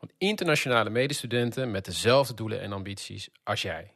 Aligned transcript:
van 0.00 0.10
internationale 0.18 0.90
medestudenten 0.90 1.70
met 1.70 1.84
dezelfde 1.84 2.34
doelen 2.34 2.60
en 2.60 2.72
ambities 2.72 3.28
als 3.42 3.62
jij. 3.62 3.92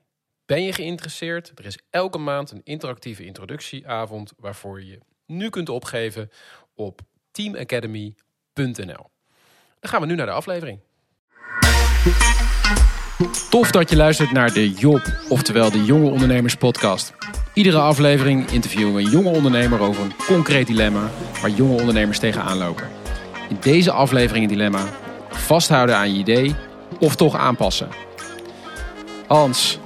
Ben 0.46 0.62
je 0.62 0.72
geïnteresseerd? 0.72 1.52
Er 1.54 1.66
is 1.66 1.78
elke 1.90 2.18
maand 2.18 2.50
een 2.50 2.60
interactieve 2.64 3.24
introductieavond 3.24 4.32
waarvoor 4.36 4.82
je 4.82 4.98
nu 5.26 5.48
kunt 5.50 5.68
opgeven 5.68 6.30
op 6.74 7.00
teamacademy.nl. 7.30 9.10
Dan 9.80 9.90
gaan 9.90 10.00
we 10.00 10.06
nu 10.06 10.14
naar 10.14 10.26
de 10.26 10.32
aflevering. 10.32 10.80
Tof 13.50 13.70
dat 13.70 13.90
je 13.90 13.96
luistert 13.96 14.32
naar 14.32 14.52
de 14.52 14.70
Job, 14.70 15.02
oftewel 15.28 15.70
de 15.70 15.84
Jonge 15.84 16.10
Ondernemers 16.10 16.56
Podcast. 16.56 17.12
Iedere 17.54 17.78
aflevering 17.78 18.50
interviewen 18.50 18.94
we 18.94 19.00
een 19.00 19.10
jonge 19.10 19.30
ondernemer 19.30 19.80
over 19.80 20.02
een 20.02 20.16
concreet 20.26 20.66
dilemma 20.66 21.10
waar 21.40 21.50
jonge 21.50 21.80
ondernemers 21.80 22.18
tegenaan 22.18 22.56
lopen. 22.56 22.88
In 23.48 23.56
deze 23.60 23.90
aflevering 23.90 24.44
een 24.44 24.50
dilemma: 24.50 24.88
vasthouden 25.36 25.96
aan 25.96 26.12
je 26.12 26.18
idee 26.18 26.54
of 26.98 27.16
toch 27.16 27.36
aanpassen. 27.36 27.88
Hans, 29.26 29.78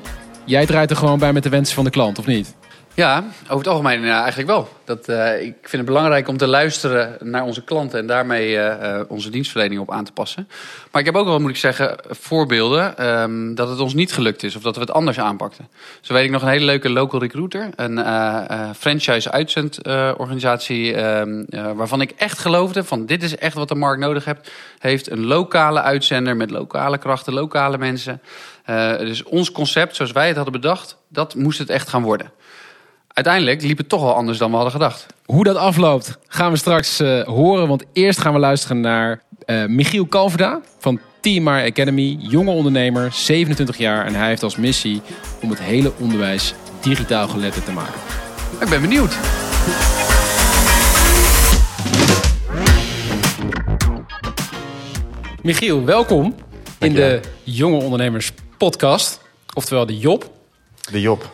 jij 0.44 0.66
draait 0.66 0.90
er 0.90 0.96
gewoon 0.96 1.18
bij 1.18 1.32
met 1.32 1.42
de 1.42 1.48
wensen 1.48 1.74
van 1.74 1.84
de 1.84 1.90
klant, 1.90 2.18
of 2.18 2.26
niet? 2.26 2.56
Ja, 2.98 3.24
over 3.42 3.56
het 3.56 3.66
algemeen 3.66 4.04
eigenlijk 4.04 4.48
wel. 4.48 4.68
Dat, 4.84 5.08
uh, 5.08 5.42
ik 5.42 5.56
vind 5.60 5.72
het 5.72 5.84
belangrijk 5.84 6.28
om 6.28 6.36
te 6.36 6.46
luisteren 6.46 7.16
naar 7.20 7.42
onze 7.42 7.64
klanten 7.64 7.98
en 7.98 8.06
daarmee 8.06 8.52
uh, 8.52 9.00
onze 9.08 9.30
dienstverlening 9.30 9.80
op 9.80 9.90
aan 9.90 10.04
te 10.04 10.12
passen. 10.12 10.48
Maar 10.90 11.00
ik 11.00 11.06
heb 11.06 11.16
ook 11.16 11.26
wel, 11.26 11.38
moet 11.38 11.50
ik 11.50 11.56
zeggen, 11.56 11.98
voorbeelden 12.08 13.06
um, 13.06 13.54
dat 13.54 13.68
het 13.68 13.80
ons 13.80 13.94
niet 13.94 14.12
gelukt 14.12 14.42
is 14.42 14.56
of 14.56 14.62
dat 14.62 14.74
we 14.74 14.80
het 14.80 14.90
anders 14.90 15.18
aanpakten. 15.18 15.68
Zo 16.00 16.12
weet 16.12 16.24
ik 16.24 16.30
nog 16.30 16.42
een 16.42 16.48
hele 16.48 16.64
leuke 16.64 16.90
local 16.90 17.20
recruiter, 17.20 17.68
een 17.76 17.98
uh, 17.98 18.70
franchise 18.78 19.30
uitzendorganisatie 19.30 21.04
um, 21.04 21.46
waarvan 21.50 22.00
ik 22.00 22.10
echt 22.10 22.38
geloofde 22.38 22.84
van 22.84 23.06
dit 23.06 23.22
is 23.22 23.36
echt 23.36 23.54
wat 23.54 23.68
de 23.68 23.74
markt 23.74 24.00
nodig 24.00 24.24
heeft. 24.24 24.50
Heeft 24.78 25.10
een 25.10 25.24
lokale 25.24 25.82
uitzender 25.82 26.36
met 26.36 26.50
lokale 26.50 26.98
krachten, 26.98 27.32
lokale 27.32 27.78
mensen. 27.78 28.22
dus 28.98 29.22
ons 29.22 29.52
concept, 29.52 29.96
zoals 29.96 30.12
wij 30.12 30.26
het 30.26 30.36
hadden 30.36 30.60
bedacht, 30.60 30.96
dat 31.08 31.34
moest 31.34 31.58
het 31.58 31.70
echt 31.70 31.88
gaan 31.88 32.02
worden 32.02 32.32
uiteindelijk 33.18 33.62
liep 33.62 33.78
het 33.78 33.88
toch 33.88 34.02
wel 34.02 34.14
anders 34.14 34.38
dan 34.38 34.48
we 34.48 34.54
hadden 34.54 34.72
gedacht. 34.72 35.06
Hoe 35.24 35.44
dat 35.44 35.56
afloopt 35.56 36.18
gaan 36.28 36.50
we 36.50 36.56
straks 36.56 37.00
uh, 37.00 37.22
horen. 37.22 37.68
Want 37.68 37.84
eerst 37.92 38.20
gaan 38.20 38.32
we 38.32 38.38
luisteren 38.38 38.80
naar 38.80 39.22
uh, 39.46 39.66
Michiel 39.66 40.06
Kalverda 40.06 40.60
van 40.78 41.00
TMR 41.20 41.64
Academy. 41.64 42.16
Jonge 42.20 42.50
ondernemer, 42.50 43.12
27 43.12 43.76
jaar. 43.76 44.06
En 44.06 44.14
hij 44.14 44.28
heeft 44.28 44.42
als 44.42 44.56
missie 44.56 45.02
om 45.42 45.50
het 45.50 45.60
hele 45.60 45.92
onderwijs 45.98 46.54
digitaal 46.80 47.28
geletterd 47.28 47.64
te 47.64 47.72
maken. 47.72 48.00
Ik 48.60 48.68
ben 48.68 48.80
benieuwd. 48.80 49.16
Michiel, 55.42 55.84
welkom 55.84 56.34
in 56.78 56.94
de 56.94 57.20
Jonge 57.42 57.82
Ondernemers 57.82 58.32
podcast. 58.56 59.20
Oftewel 59.54 59.86
de 59.86 59.98
Job. 59.98 60.30
De 60.90 61.00
Job. 61.00 61.30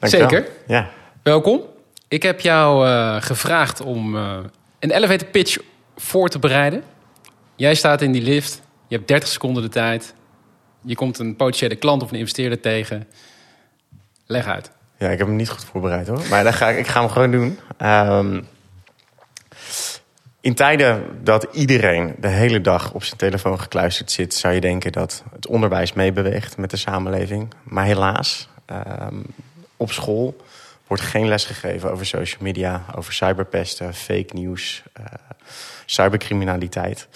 Zeker. 0.00 0.48
Ja. 0.66 0.90
Welkom. 1.26 1.60
Ik 2.08 2.22
heb 2.22 2.40
jou 2.40 2.88
uh, 2.88 3.16
gevraagd 3.20 3.80
om 3.80 4.16
uh, 4.16 4.38
een 4.78 4.90
elevator 4.90 5.28
pitch 5.28 5.58
voor 5.96 6.28
te 6.28 6.38
bereiden. 6.38 6.82
Jij 7.56 7.74
staat 7.74 8.02
in 8.02 8.12
die 8.12 8.22
lift. 8.22 8.62
Je 8.88 8.96
hebt 8.96 9.08
30 9.08 9.28
seconden 9.28 9.62
de 9.62 9.68
tijd. 9.68 10.14
Je 10.80 10.94
komt 10.94 11.18
een 11.18 11.36
potentiële 11.36 11.76
klant 11.76 12.02
of 12.02 12.10
een 12.10 12.18
investeerder 12.18 12.60
tegen. 12.60 13.08
Leg 14.26 14.46
uit. 14.46 14.70
Ja, 14.98 15.08
ik 15.08 15.18
heb 15.18 15.26
hem 15.26 15.36
niet 15.36 15.48
goed 15.48 15.64
voorbereid 15.64 16.06
hoor. 16.06 16.22
Maar 16.30 16.44
dan 16.44 16.52
ga 16.52 16.68
ik, 16.68 16.78
ik 16.78 16.86
ga 16.86 17.00
hem 17.00 17.10
gewoon 17.10 17.30
doen. 17.30 17.58
Um, 17.82 18.46
in 20.40 20.54
tijden 20.54 21.04
dat 21.22 21.46
iedereen 21.52 22.14
de 22.18 22.28
hele 22.28 22.60
dag 22.60 22.92
op 22.92 23.04
zijn 23.04 23.18
telefoon 23.18 23.60
gekluisterd 23.60 24.10
zit, 24.10 24.34
zou 24.34 24.54
je 24.54 24.60
denken 24.60 24.92
dat 24.92 25.24
het 25.32 25.46
onderwijs 25.46 25.92
meebeweegt 25.92 26.56
met 26.56 26.70
de 26.70 26.76
samenleving. 26.76 27.52
Maar 27.62 27.84
helaas, 27.84 28.48
um, 28.70 29.24
op 29.76 29.92
school 29.92 30.36
wordt 30.86 31.02
geen 31.02 31.28
les 31.28 31.44
gegeven 31.44 31.92
over 31.92 32.06
social 32.06 32.42
media, 32.42 32.84
over 32.94 33.12
cyberpesten, 33.12 33.94
fake 33.94 34.34
news, 34.34 34.82
uh, 35.00 35.04
cybercriminaliteit. 35.86 37.08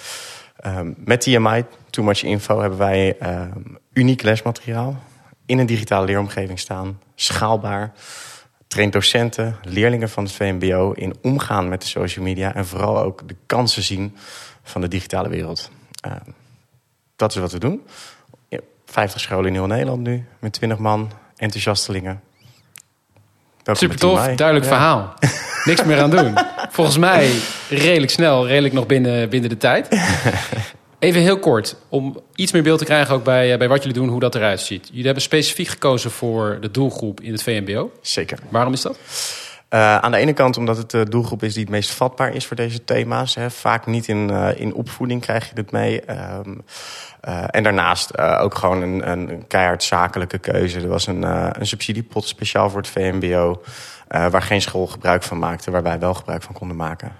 Um, 0.66 0.94
met 0.98 1.20
TMI, 1.20 1.64
Too 1.90 2.04
Much 2.04 2.22
Info, 2.22 2.60
hebben 2.60 2.78
wij 2.78 3.16
um, 3.22 3.78
uniek 3.92 4.22
lesmateriaal 4.22 5.02
in 5.46 5.58
een 5.58 5.66
digitale 5.66 6.06
leeromgeving 6.06 6.58
staan, 6.58 7.00
schaalbaar. 7.14 7.92
Traint 8.66 8.92
docenten, 8.92 9.56
leerlingen 9.62 10.08
van 10.08 10.24
het 10.24 10.32
VMBO 10.32 10.92
in 10.92 11.14
omgaan 11.22 11.68
met 11.68 11.80
de 11.80 11.88
social 11.88 12.24
media 12.24 12.54
en 12.54 12.66
vooral 12.66 12.98
ook 12.98 13.28
de 13.28 13.36
kansen 13.46 13.82
zien 13.82 14.16
van 14.62 14.80
de 14.80 14.88
digitale 14.88 15.28
wereld. 15.28 15.70
Uh, 16.06 16.12
dat 17.16 17.30
is 17.30 17.36
wat 17.36 17.52
we 17.52 17.58
doen. 17.58 17.82
50 18.90 19.20
scholen 19.20 19.46
in 19.46 19.52
heel 19.52 19.66
Nederland 19.66 20.02
nu, 20.02 20.24
met 20.38 20.52
20 20.52 20.78
man, 20.78 21.10
enthousiastelingen. 21.36 22.20
Super 23.64 23.98
tof, 23.98 24.26
duidelijk 24.26 24.66
ja. 24.66 24.72
verhaal. 24.72 25.14
Niks 25.64 25.84
meer 25.84 26.00
aan 26.00 26.10
doen. 26.10 26.34
Volgens 26.70 26.98
mij 26.98 27.30
redelijk 27.68 28.12
snel, 28.12 28.46
redelijk 28.46 28.74
nog 28.74 28.86
binnen, 28.86 29.28
binnen 29.28 29.50
de 29.50 29.56
tijd. 29.56 29.88
Even 30.98 31.20
heel 31.20 31.38
kort, 31.38 31.76
om 31.88 32.20
iets 32.34 32.52
meer 32.52 32.62
beeld 32.62 32.78
te 32.78 32.84
krijgen 32.84 33.14
ook 33.14 33.24
bij, 33.24 33.58
bij 33.58 33.68
wat 33.68 33.82
jullie 33.82 33.98
doen, 33.98 34.08
hoe 34.08 34.20
dat 34.20 34.34
eruit 34.34 34.60
ziet. 34.60 34.86
Jullie 34.88 35.04
hebben 35.04 35.22
specifiek 35.22 35.68
gekozen 35.68 36.10
voor 36.10 36.58
de 36.60 36.70
doelgroep 36.70 37.20
in 37.20 37.32
het 37.32 37.42
VMBO. 37.42 37.92
Zeker. 38.00 38.38
Waarom 38.48 38.72
is 38.72 38.80
dat? 38.80 38.98
Uh, 39.70 39.96
aan 39.96 40.10
de 40.10 40.16
ene 40.16 40.32
kant 40.32 40.56
omdat 40.56 40.76
het 40.76 40.90
de 40.90 41.08
doelgroep 41.08 41.42
is 41.42 41.52
die 41.52 41.62
het 41.62 41.72
meest 41.72 41.90
vatbaar 41.90 42.34
is 42.34 42.46
voor 42.46 42.56
deze 42.56 42.84
thema's. 42.84 43.34
Hè. 43.34 43.50
Vaak 43.50 43.86
niet 43.86 44.08
in, 44.08 44.30
uh, 44.30 44.48
in 44.60 44.74
opvoeding 44.74 45.20
krijg 45.20 45.48
je 45.48 45.54
dit 45.54 45.70
mee. 45.70 46.10
Um, 46.10 46.62
uh, 47.28 47.44
en 47.50 47.62
daarnaast 47.62 48.18
ook 48.18 48.54
gewoon 48.54 48.82
een, 48.82 49.10
een, 49.10 49.46
keihard 49.46 49.82
zakelijke 49.82 50.38
keuze. 50.38 50.80
Er 50.80 50.88
was 50.88 51.06
een, 51.06 51.22
een 51.60 51.66
subsidiepot 51.66 52.24
speciaal 52.24 52.70
voor 52.70 52.80
het 52.80 52.88
VMBO. 52.88 53.62
waar 54.08 54.42
geen 54.42 54.62
school 54.62 54.86
gebruik 54.86 55.22
van 55.22 55.38
maakte, 55.38 55.70
waar 55.70 55.82
wij 55.82 55.98
wel 55.98 56.14
gebruik 56.14 56.42
van 56.42 56.54
konden 56.54 56.76
maken. 56.76 57.12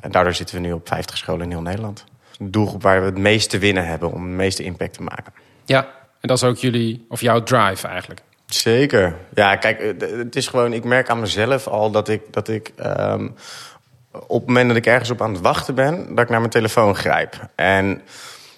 en 0.00 0.10
daardoor 0.10 0.34
zitten 0.34 0.56
we 0.56 0.62
nu 0.62 0.72
op 0.72 0.88
50 0.88 1.16
scholen 1.16 1.42
in 1.42 1.50
heel 1.50 1.62
Nederland. 1.62 2.04
Een 2.38 2.50
doelgroep 2.50 2.82
waar 2.82 3.00
we 3.00 3.06
het 3.06 3.18
meeste 3.18 3.58
winnen 3.58 3.86
hebben 3.86 4.12
om 4.12 4.22
het 4.22 4.36
meeste 4.36 4.62
impact 4.62 4.94
te 4.94 5.02
maken. 5.02 5.32
Ja, 5.64 5.82
en 6.20 6.28
dat 6.28 6.36
is 6.36 6.44
ook 6.44 6.56
jullie, 6.56 7.06
of 7.08 7.20
jouw 7.20 7.42
drive 7.42 7.88
eigenlijk. 7.88 8.22
Zeker. 8.54 9.16
Ja, 9.34 9.56
kijk, 9.56 9.94
het 10.00 10.36
is 10.36 10.46
gewoon, 10.46 10.72
ik 10.72 10.84
merk 10.84 11.08
aan 11.08 11.20
mezelf 11.20 11.66
al 11.66 11.90
dat 11.90 12.08
ik, 12.08 12.22
dat 12.30 12.48
ik 12.48 12.72
um, 12.86 13.34
op 14.12 14.38
het 14.38 14.46
moment 14.46 14.68
dat 14.68 14.76
ik 14.76 14.86
ergens 14.86 15.10
op 15.10 15.22
aan 15.22 15.32
het 15.32 15.40
wachten 15.40 15.74
ben, 15.74 16.06
dat 16.08 16.24
ik 16.24 16.28
naar 16.28 16.38
mijn 16.38 16.50
telefoon 16.50 16.96
grijp. 16.96 17.48
En 17.54 18.02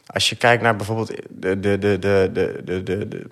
als 0.06 0.28
je 0.28 0.36
kijkt 0.36 0.62
naar 0.62 0.76
bijvoorbeeld 0.76 1.12
de, 1.28 1.60
de, 1.60 1.78
de, 1.78 1.98
de, 1.98 2.30
de, 2.32 2.62
de, 2.64 2.82
de, 2.82 3.26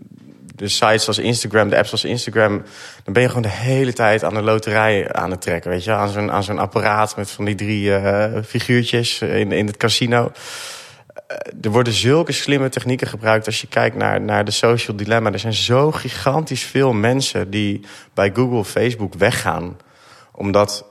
de 0.54 0.68
sites 0.68 1.06
als 1.06 1.18
Instagram, 1.18 1.68
de 1.68 1.76
apps 1.76 1.92
als 1.92 2.04
Instagram, 2.04 2.62
dan 3.04 3.12
ben 3.12 3.22
je 3.22 3.28
gewoon 3.28 3.42
de 3.42 3.48
hele 3.48 3.92
tijd 3.92 4.24
aan 4.24 4.34
de 4.34 4.42
loterij 4.42 5.12
aan 5.12 5.30
het 5.30 5.40
trekken. 5.40 5.70
Weet 5.70 5.84
je, 5.84 5.92
aan 5.92 6.08
zo'n, 6.08 6.32
aan 6.32 6.58
apparaat 6.58 7.16
met 7.16 7.30
van 7.30 7.44
die 7.44 7.54
drie 7.54 7.88
uh, 7.88 8.26
figuurtjes 8.46 9.20
in, 9.20 9.52
in 9.52 9.66
het 9.66 9.76
casino 9.76 10.32
er 11.62 11.70
worden 11.70 11.92
zulke 11.92 12.32
slimme 12.32 12.68
technieken 12.68 13.06
gebruikt 13.06 13.46
als 13.46 13.60
je 13.60 13.66
kijkt 13.66 13.96
naar, 13.96 14.20
naar 14.20 14.44
de 14.44 14.50
social 14.50 14.96
dilemma. 14.96 15.32
Er 15.32 15.38
zijn 15.38 15.52
zo 15.52 15.92
gigantisch 15.92 16.62
veel 16.62 16.92
mensen 16.92 17.50
die 17.50 17.80
bij 18.14 18.30
Google, 18.34 18.64
Facebook 18.64 19.14
weggaan. 19.14 19.76
Omdat 20.32 20.84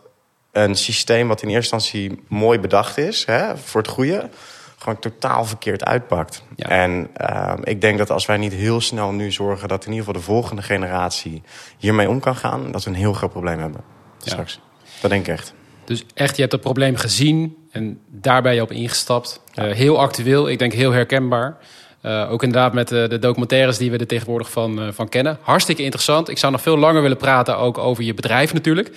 een 0.52 0.76
systeem 0.76 1.28
wat 1.28 1.42
in 1.42 1.50
eerste 1.50 1.76
instantie 1.76 2.24
mooi 2.28 2.60
bedacht 2.60 2.98
is 2.98 3.26
hè, 3.26 3.58
voor 3.58 3.82
het 3.82 3.90
goede, 3.90 4.30
gewoon 4.78 5.00
totaal 5.00 5.46
verkeerd 5.46 5.84
uitpakt. 5.84 6.44
Ja. 6.56 6.70
En 6.70 7.10
uh, 7.22 7.54
ik 7.64 7.82
denk 7.82 7.98
dat 7.98 8.10
als 8.10 8.26
wij 8.26 8.38
niet 8.38 8.54
heel 8.54 8.82
snel 8.82 9.12
nu 9.12 9.32
zorgen 9.32 9.68
dat 9.68 9.86
in 9.86 9.92
ieder 9.92 10.06
geval 10.06 10.22
de 10.22 10.26
volgende 10.26 10.62
generatie 10.62 11.42
hiermee 11.78 12.10
om 12.10 12.20
kan 12.20 12.36
gaan, 12.36 12.72
dat 12.72 12.84
we 12.84 12.90
een 12.90 12.96
heel 12.96 13.14
groot 13.14 13.32
probleem 13.32 13.60
hebben. 13.60 13.82
Ja. 14.20 14.32
Straks. 14.32 14.60
Dat 15.02 15.12
denk 15.12 15.28
ik 15.28 15.34
echt. 15.34 15.54
Dus 15.86 16.06
echt, 16.14 16.36
je 16.36 16.42
hebt 16.42 16.54
het 16.54 16.62
probleem 16.62 16.96
gezien 16.96 17.63
en 17.74 18.00
daar 18.08 18.42
ben 18.42 18.56
je 18.56 18.62
op 18.62 18.72
ingestapt. 18.72 19.42
Ja. 19.54 19.68
Uh, 19.68 19.74
heel 19.74 20.00
actueel, 20.00 20.50
ik 20.50 20.60
denk 20.60 20.74
heel 20.74 20.92
herkenbaar. 20.92 21.58
Uh, 22.06 22.32
ook 22.32 22.44
inderdaad 22.44 22.74
met 22.74 22.88
de, 22.88 23.06
de, 23.10 23.20
documentaires 23.20 23.78
die 23.78 23.92
we 23.92 23.98
er 23.98 24.08
tegenwoordig 24.08 24.52
van, 24.52 24.80
uh, 24.80 24.88
van 24.92 25.10
kennen. 25.10 25.38
Hartstikke 25.42 25.84
interessant. 25.84 26.30
Ik 26.30 26.38
zou 26.38 26.52
nog 26.52 26.62
veel 26.62 26.78
langer 26.78 27.02
willen 27.02 27.18
praten, 27.18 27.58
ook 27.58 27.78
over 27.78 28.04
je 28.04 28.14
bedrijf 28.14 28.54
natuurlijk. 28.54 28.92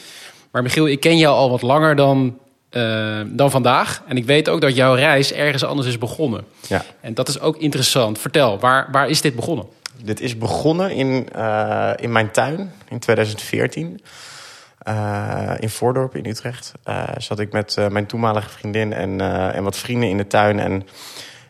Maar 0.51 0.63
Michiel, 0.63 0.87
ik 0.87 1.01
ken 1.01 1.19
jou 1.19 1.37
al 1.37 1.51
wat 1.51 1.63
langer 1.63 1.97
dan 1.97 2.39
eh, 2.77 3.21
dan 3.27 3.51
vandaag. 3.51 4.03
En 4.07 4.17
ik 4.17 4.25
weet 4.25 4.49
ook 4.49 4.61
dat 4.61 4.77
jouw 4.77 4.95
reis 4.95 5.33
ergens 5.33 5.65
anders 5.65 5.89
is 5.89 5.99
begonnen. 5.99 6.45
Ja. 6.69 6.85
En 7.01 7.15
dat 7.15 7.29
is 7.29 7.41
ook 7.41 7.57
interessant. 7.57 8.19
Vertel, 8.19 8.59
waar, 8.59 8.89
waar 8.93 9.09
is 9.09 9.21
dit 9.21 9.37
begonnen? 9.37 9.67
Dit 10.03 10.21
is 10.21 10.39
begonnen 10.39 10.91
in, 10.91 11.29
eh, 11.33 11.93
in 11.97 12.13
mijn 12.13 12.31
tuin 12.31 12.73
in 12.89 12.99
2014. 12.99 14.01
Eh, 14.87 15.53
in 15.59 15.71
Voordorp 15.71 16.17
in 16.17 16.27
Utrecht. 16.27 16.73
Eh, 16.85 17.03
zat 17.17 17.39
ik 17.39 17.53
met 17.53 17.77
eh, 17.77 17.89
mijn 17.89 18.07
toenmalige 18.07 18.49
vriendin 18.49 18.93
en, 18.93 19.21
en 19.55 19.63
wat 19.63 19.77
vrienden 19.77 20.09
in 20.09 20.17
de 20.17 20.27
tuin. 20.27 20.59
En 20.59 20.87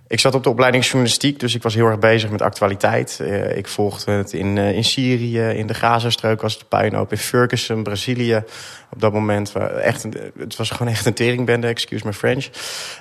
ik 0.06 0.20
zat 0.20 0.34
op 0.34 0.42
de 0.42 0.48
opleiding 0.48 0.84
journalistiek, 0.84 1.40
dus 1.40 1.54
ik 1.54 1.62
was 1.62 1.74
heel 1.74 1.86
erg 1.86 1.98
bezig 1.98 2.30
met 2.30 2.42
actualiteit. 2.42 3.20
Ik 3.54 3.68
volgde 3.68 4.12
het 4.12 4.32
in, 4.32 4.58
in 4.58 4.84
Syrië, 4.84 5.40
in 5.40 5.66
de 5.66 5.74
Gazastrook 5.74 6.40
was 6.40 6.54
het 6.54 6.68
puinhoop. 6.68 7.10
In 7.10 7.18
Ferguson, 7.18 7.82
Brazilië. 7.82 8.44
Op 8.90 9.00
dat 9.00 9.12
moment, 9.12 9.52
echt, 9.80 10.06
het 10.38 10.56
was 10.56 10.70
gewoon 10.70 10.92
echt 10.92 11.06
een 11.06 11.14
teringbende, 11.14 11.66
excuse 11.66 12.06
my 12.06 12.12
French. 12.12 12.48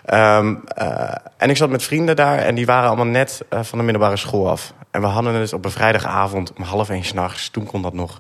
Ehm, 0.05 0.55
eh, 0.67 1.15
en 1.37 1.49
ik 1.49 1.57
zat 1.57 1.69
met 1.69 1.83
vrienden 1.83 2.15
daar 2.15 2.37
en 2.37 2.55
die 2.55 2.65
waren 2.65 2.87
allemaal 2.87 3.05
net 3.05 3.41
van 3.49 3.77
de 3.77 3.83
middelbare 3.83 4.17
school 4.17 4.49
af. 4.49 4.73
En 4.91 5.01
we 5.01 5.07
hadden 5.07 5.33
het 5.33 5.53
op 5.53 5.65
een 5.65 5.71
vrijdagavond 5.71 6.53
om 6.53 6.63
half 6.63 6.89
één 6.89 7.03
s'nachts, 7.03 7.49
toen 7.49 7.65
kon 7.65 7.81
dat 7.81 7.93
nog, 7.93 8.19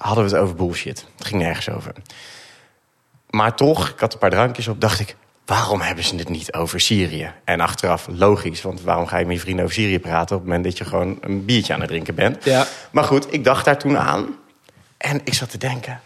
hadden 0.00 0.24
we 0.24 0.30
het 0.30 0.40
over 0.40 0.54
bullshit. 0.54 1.06
Het 1.16 1.26
ging 1.26 1.42
nergens 1.42 1.68
over. 1.68 1.92
Maar 3.30 3.54
toch, 3.54 3.88
ik 3.88 4.00
had 4.00 4.12
een 4.12 4.18
paar 4.18 4.30
drankjes 4.30 4.68
op, 4.68 4.80
dacht 4.80 5.00
ik... 5.00 5.16
waarom 5.46 5.80
hebben 5.80 6.04
ze 6.04 6.16
het 6.16 6.28
niet 6.28 6.52
over 6.52 6.80
Syrië? 6.80 7.32
En 7.44 7.60
achteraf, 7.60 8.06
logisch, 8.10 8.62
want 8.62 8.80
waarom 8.80 9.06
ga 9.06 9.18
je 9.18 9.26
met 9.26 9.34
je 9.34 9.40
vrienden 9.40 9.64
over 9.64 9.76
Syrië 9.76 9.98
praten... 9.98 10.36
op 10.36 10.42
het 10.42 10.50
moment 10.50 10.64
dat 10.64 10.78
je 10.78 10.84
gewoon 10.84 11.18
een 11.20 11.44
biertje 11.44 11.74
aan 11.74 11.80
het 11.80 11.88
drinken 11.88 12.14
bent? 12.14 12.44
Ja. 12.44 12.66
Maar 12.90 13.04
goed, 13.04 13.32
ik 13.32 13.44
dacht 13.44 13.64
daar 13.64 13.78
toen 13.78 13.98
aan. 13.98 14.36
En 14.96 15.20
ik 15.24 15.34
zat 15.34 15.50
te 15.50 15.58
denken, 15.58 16.00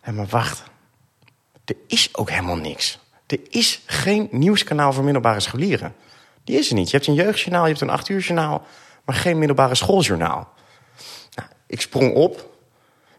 hé, 0.00 0.12
maar 0.12 0.26
wacht. 0.26 0.62
Er 1.64 1.76
is 1.86 2.08
ook 2.12 2.30
helemaal 2.30 2.56
niks. 2.56 2.98
Er 3.26 3.38
is 3.48 3.82
geen 3.86 4.28
nieuwskanaal 4.30 4.92
voor 4.92 5.04
middelbare 5.04 5.40
scholieren. 5.40 5.94
Die 6.44 6.58
is 6.58 6.68
er 6.68 6.74
niet. 6.74 6.90
Je 6.90 6.96
hebt 6.96 7.08
een 7.08 7.14
jeugdjournaal, 7.14 7.62
je 7.62 7.68
hebt 7.68 7.80
een 7.80 7.90
acht 7.90 8.08
uur 8.08 8.20
journaal... 8.20 8.66
maar 9.04 9.16
geen 9.16 9.38
middelbare 9.38 9.74
schooljournaal. 9.74 10.48
Nou, 11.34 11.48
ik 11.66 11.80
sprong 11.80 12.14
op. 12.14 12.54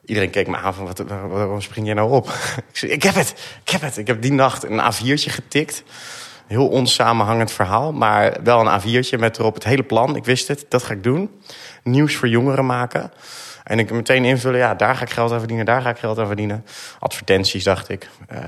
Iedereen 0.08 0.30
keek 0.30 0.48
me 0.48 0.58
aan 0.58 0.74
van, 0.74 0.86
wat, 0.86 1.00
waar- 1.00 1.30
waarom 1.30 1.62
spring 1.62 1.86
jij 1.86 1.96
nou 1.96 2.12
op? 2.12 2.28
ik 2.72 2.78
zei, 2.78 2.92
ik 2.92 3.04
heb 3.04 3.16
het, 3.16 3.60
ik 3.64 3.70
heb 3.72 3.82
het. 3.82 3.98
Ik 3.98 4.08
heb 4.08 4.22
die 4.22 4.32
nacht 4.34 4.64
een 4.64 4.82
A4'tje 4.94 5.32
getikt. 5.32 5.84
Heel 6.48 6.68
onsamenhangend 6.68 7.52
verhaal, 7.52 7.92
maar 7.94 8.38
wel 8.44 8.68
een 8.68 8.82
A4'tje 8.82 9.20
met 9.20 9.38
erop 9.40 9.54
het 9.54 9.64
hele 9.64 9.84
plan. 9.84 10.16
Ik 10.16 10.26
wist 10.26 10.48
het, 10.48 10.66
dat 10.70 10.84
ga 10.84 10.94
ik 10.94 11.04
doen. 11.04 11.42
Nieuws 11.84 12.16
voor 12.16 12.28
jongeren 12.28 12.66
maken. 12.66 13.12
En 13.64 13.80
ik 13.80 13.92
meteen 13.92 14.26
invullen, 14.26 14.60
ja, 14.60 14.76
daar 14.76 14.96
ga 14.96 15.02
ik 15.02 15.10
geld 15.10 15.32
aan 15.32 15.40
verdienen, 15.40 15.66
daar 15.66 15.82
ga 15.82 15.90
ik 15.90 15.98
geld 15.98 16.20
aan 16.20 16.28
verdienen. 16.28 16.66
Advertenties, 17.00 17.64
dacht 17.64 17.90
ik. 17.90 18.10
Eh, 18.28 18.40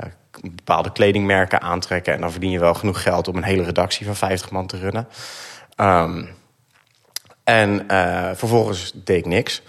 bepaalde 0.42 0.92
kledingmerken 0.92 1.62
aantrekken. 1.62 2.14
En 2.14 2.22
dan 2.22 2.32
verdien 2.32 2.52
je 2.52 2.60
wel 2.60 2.74
genoeg 2.74 3.02
geld 3.02 3.28
om 3.28 3.36
een 3.36 3.44
hele 3.44 3.64
redactie 3.64 4.06
van 4.06 4.16
50 4.16 4.52
man 4.52 4.68
te 4.68 4.78
runnen. 4.78 5.08
Ehm, 5.76 6.26
en 7.44 7.88
eh, 7.88 8.30
vervolgens 8.34 8.92
deed 8.96 9.18
ik 9.18 9.26
niks. 9.26 9.62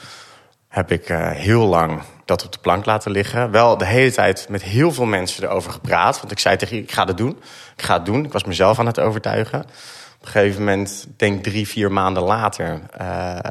Heb 0.71 0.91
ik 0.91 1.09
eh, 1.09 1.31
heel 1.31 1.67
lang 1.67 2.03
dat 2.25 2.45
op 2.45 2.53
de 2.53 2.59
plank 2.59 2.85
laten 2.85 3.11
liggen. 3.11 3.51
Wel 3.51 3.77
de 3.77 3.85
hele 3.85 4.13
tijd 4.13 4.47
met 4.49 4.63
heel 4.63 4.93
veel 4.93 5.05
mensen 5.05 5.45
erover 5.45 5.73
gepraat. 5.73 6.21
Want 6.21 6.33
ik 6.33 6.39
zei 6.39 6.57
tegen 6.57 6.77
je, 6.77 6.83
ik 6.83 6.93
ga 6.93 7.05
het 7.05 7.17
doen. 7.17 7.39
Ik 7.77 7.83
ga 7.83 7.95
het 7.95 8.07
doen. 8.07 8.25
Ik 8.25 8.33
was 8.33 8.45
mezelf 8.45 8.79
aan 8.79 8.87
het 8.87 9.01
overtuigen. 9.01 9.61
Op 9.61 10.27
een 10.27 10.29
gegeven 10.29 10.59
moment, 10.59 11.07
denk 11.17 11.43
drie, 11.43 11.69
vier 11.69 11.93
maanden 11.93 12.23
later... 12.23 12.81
eh, 12.91 13.39
eh, 13.39 13.43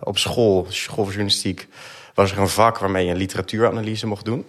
op 0.00 0.18
school, 0.18 0.66
school 0.68 1.04
journalistiek... 1.04 1.68
was 2.14 2.32
er 2.32 2.38
een 2.38 2.48
vak 2.48 2.78
waarmee 2.78 3.04
je 3.04 3.10
een 3.10 3.16
literatuuranalyse 3.16 4.06
mocht 4.06 4.24
doen 4.24 4.46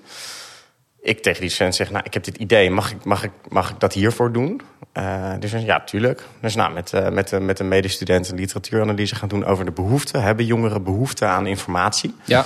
ik 1.06 1.22
tegen 1.22 1.42
die 1.42 1.50
student 1.50 1.75
zeg, 1.75 1.92
nou, 1.92 2.04
ik 2.06 2.13
heb 2.13 2.24
dit 2.24 2.38
idee, 2.38 2.69
mag 2.69 2.92
ik, 2.92 3.04
mag 3.04 3.24
ik, 3.24 3.31
mag 3.50 3.69
ik 3.69 3.80
dat 3.80 3.94
hiervoor 3.94 4.31
doen? 4.31 4.62
Eh, 4.92 5.31
dus 5.40 5.52
ja, 5.52 5.80
tuurlijk. 5.80 6.24
Dus 6.42 6.56
nou, 6.56 6.74
met, 6.74 6.94
eh, 6.94 7.10
met, 7.10 7.34
eh, 7.34 7.40
met 7.40 7.60
een 7.60 7.68
medestudent 7.68 8.30
een 8.30 8.36
literatuuranalyse 8.36 9.16
gaan 9.16 9.30
doen 9.30 9.46
over 9.46 9.66
de 9.66 9.72
behoefte. 9.72 10.18
Hebben 10.18 10.46
jongeren 10.46 10.84
behoefte 10.84 11.25
aan 11.25 11.48
informatie? 11.48 12.16
Ja. 12.24 12.46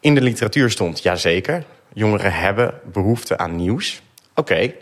In 0.00 0.14
de 0.14 0.20
literatuur 0.20 0.70
stond, 0.70 1.02
jazeker, 1.02 1.64
jongeren 1.92 2.32
hebben 2.32 2.74
behoefte 2.92 3.38
aan 3.38 3.56
nieuws. 3.56 4.02
Oké. 4.34 4.72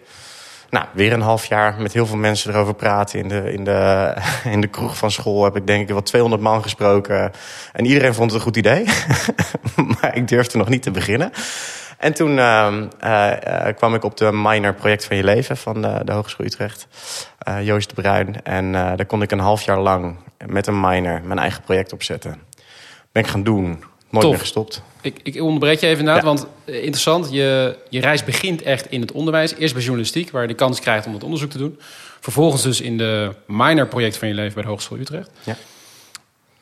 Nou, 0.70 0.86
weer 0.92 1.12
een 1.12 1.20
half 1.20 1.46
jaar 1.46 1.80
met 1.80 1.92
heel 1.92 2.06
veel 2.06 2.16
mensen 2.16 2.52
erover 2.52 2.74
praten. 2.74 3.18
In 3.18 3.28
de, 3.28 3.52
in, 3.52 3.64
de, 3.64 4.14
in 4.54 4.60
de 4.60 4.66
kroeg 4.66 4.96
van 4.96 5.10
school 5.10 5.44
heb 5.44 5.56
ik 5.56 5.66
denk 5.66 5.82
ik 5.82 5.88
wel 5.88 6.02
200 6.02 6.42
man 6.42 6.62
gesproken. 6.62 7.32
En 7.72 7.84
iedereen 7.84 8.14
vond 8.14 8.30
het 8.30 8.40
een 8.40 8.46
goed 8.46 8.56
idee. 8.56 8.84
maar 10.00 10.16
ik 10.16 10.28
durfde 10.28 10.58
nog 10.58 10.68
niet 10.68 10.82
te 10.82 10.90
beginnen. 10.90 11.32
En 12.02 12.12
toen 12.14 12.38
ehm, 12.38 12.86
eh, 12.98 13.66
eh, 13.68 13.76
kwam 13.76 13.94
ik 13.94 14.04
op 14.04 14.16
de 14.16 14.30
minor 14.32 14.74
project 14.74 15.04
van 15.04 15.16
je 15.16 15.24
leven 15.24 15.56
van 15.56 15.82
de, 15.82 16.00
de 16.04 16.12
Hogeschool 16.12 16.46
Utrecht. 16.46 16.86
eh, 17.38 17.66
Joost 17.66 17.88
de 17.88 17.94
Bruin. 17.94 18.42
En 18.42 18.72
daar 18.72 19.06
kon 19.06 19.22
ik 19.22 19.30
een 19.30 19.38
half 19.38 19.62
jaar 19.62 19.80
lang 19.80 20.16
met 20.46 20.66
een 20.66 20.80
minor 20.80 21.20
mijn 21.24 21.38
eigen 21.38 21.62
project 21.62 21.92
opzetten. 21.92 22.40
Ben 23.12 23.22
ik 23.22 23.28
gaan 23.28 23.42
doen. 23.42 23.84
Nooit 24.10 24.28
meer 24.28 24.38
gestopt. 24.38 24.82
Ik, 25.00 25.20
ik 25.22 25.42
onderbreek 25.42 25.80
je 25.80 25.86
even 25.86 25.98
inderdaad, 25.98 26.22
Ja. 26.22 26.28
want 26.28 26.46
interessant. 26.64 27.30
Je, 27.30 27.78
je 27.88 28.00
reis 28.00 28.24
begint 28.24 28.62
echt 28.62 28.86
in 28.90 29.00
het 29.00 29.12
onderwijs. 29.12 29.54
Eerst 29.54 29.74
bij 29.74 29.82
journalistiek, 29.82 30.30
waar 30.30 30.42
je 30.42 30.48
de 30.48 30.54
kans 30.54 30.80
krijgt 30.80 31.06
om 31.06 31.12
het 31.14 31.24
onderzoek 31.24 31.50
te 31.50 31.58
doen. 31.58 31.78
Vervolgens 32.20 32.62
dus 32.62 32.80
in 32.80 32.98
de 32.98 33.34
minor 33.46 33.86
project 33.86 34.16
van 34.16 34.28
je 34.28 34.34
leven 34.34 34.54
bij 34.54 34.62
de 34.62 34.68
Hogeschool 34.68 34.98
Utrecht. 34.98 35.30
Ja. 35.42 35.56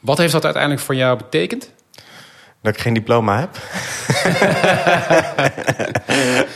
Wat 0.00 0.18
heeft 0.18 0.32
dat 0.32 0.44
uiteindelijk 0.44 0.82
voor 0.82 0.94
jou 0.94 1.16
betekend? 1.16 1.70
Dat 2.62 2.74
ik 2.74 2.80
geen 2.80 2.94
diploma 2.94 3.38
heb. 3.38 3.56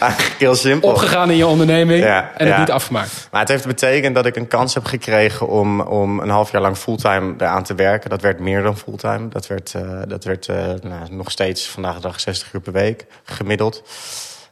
Eigenlijk 0.01 0.35
heel 0.39 0.55
simpel. 0.55 0.89
Opgegaan 0.89 1.31
in 1.31 1.37
je 1.37 1.47
onderneming 1.47 2.05
Ja, 2.05 2.21
en 2.37 2.47
het 2.47 2.49
ja. 2.49 2.59
niet 2.59 2.71
afgemaakt. 2.71 3.29
Maar 3.31 3.41
het 3.41 3.49
heeft 3.49 3.67
betekend 3.67 4.15
dat 4.15 4.27
ik 4.27 4.37
een 4.37 4.49
kans 4.49 4.75
heb 4.75 4.85
gekregen 4.85 5.49
om, 5.49 5.81
om 5.81 6.21
een 6.21 6.29
half 6.29 6.53
jaar 6.53 6.61
lang 6.63 6.77
fulltime 6.77 7.35
eraan 7.39 7.63
te 7.63 7.75
werken. 7.75 8.11
Dat 8.11 8.21
werd 8.21 8.41
meer 8.41 8.63
dan 8.63 8.77
fulltime. 8.77 9.29
Dat 9.29 9.47
werd, 9.47 9.75
eh, 9.75 10.01
dat 10.09 10.25
werd 10.25 10.49
eh, 10.49 10.57
nou, 10.83 11.11
nog 11.11 11.31
steeds 11.31 11.69
vandaag 11.69 11.95
de 11.95 12.01
dag 12.01 12.21
60 12.21 12.53
uur 12.53 12.61
per 12.61 12.73
week 12.73 13.07
gemiddeld. 13.25 13.83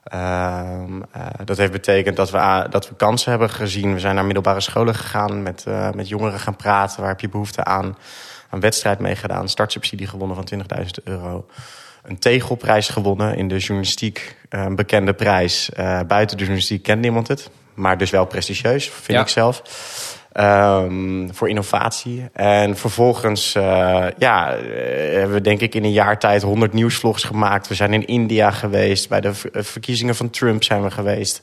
Ehm, 0.05 1.03
eh, 1.13 1.27
dat 1.45 1.57
heeft 1.57 1.73
betekend 1.73 2.17
dat 2.17 2.31
we, 2.31 2.67
dat 2.71 2.89
we 2.89 2.95
kansen 2.95 3.31
hebben 3.31 3.51
gezien. 3.51 3.95
We 3.95 4.01
zijn 4.01 4.15
naar 4.15 4.25
middelbare 4.25 4.61
scholen 4.61 4.95
gegaan, 4.95 5.43
met, 5.43 5.65
met 5.95 6.09
jongeren 6.09 6.41
gaan 6.41 6.57
praten. 6.57 7.01
Waar 7.01 7.11
heb 7.11 7.21
je 7.21 7.29
behoefte 7.29 7.65
aan? 7.65 7.97
Een 8.53 8.61
wedstrijd 8.61 8.99
meegedaan, 8.99 9.49
startsubsidie 9.49 10.07
gewonnen 10.07 10.37
van 10.37 10.45
20.000 10.79 10.87
euro. 11.05 11.47
Een 12.03 12.19
tegelprijs 12.19 12.89
gewonnen 12.89 13.37
in 13.37 13.49
de 13.49 13.59
journalistiek. 13.59 14.37
eh, 14.49 14.63
Een 14.63 14.77
bekende 14.77 15.15
prijs. 15.15 15.71
Eh, 15.71 16.01
buiten 16.07 16.37
de 16.37 16.43
journalistiek 16.43 16.83
kent 16.83 17.01
niemand 17.01 17.29
het. 17.29 17.51
Maar 17.75 17.99
dus 17.99 18.11
wel 18.11 18.25
prestigieus, 18.27 18.85
vind 18.91 19.07
Ja. 19.19 19.21
ik 19.21 19.29
zelf. 19.29 19.63
Ehm, 20.32 21.29
voor 21.32 21.49
innovatie. 21.49 22.29
En 22.32 22.76
vervolgens 22.76 23.55
eh, 23.55 24.06
ja, 24.19 24.55
eh, 24.55 25.12
hebben 25.12 25.32
we 25.32 25.41
denk 25.41 25.60
ik 25.60 25.74
in 25.74 25.84
een 25.84 25.93
jaar 25.93 26.19
tijd 26.19 26.43
100 26.43 26.72
nieuwsvlogs 26.72 27.24
gemaakt. 27.24 27.69
We 27.69 27.74
zijn 27.74 27.93
in 27.93 28.06
India 28.06 28.51
geweest. 28.51 29.08
Bij 29.08 29.20
de 29.20 29.34
ver- 29.34 29.65
verkiezingen 29.65 30.15
van 30.15 30.31
Trump 30.31 30.65
zijn 30.65 30.82
we 30.82 30.91
geweest. 30.91 31.41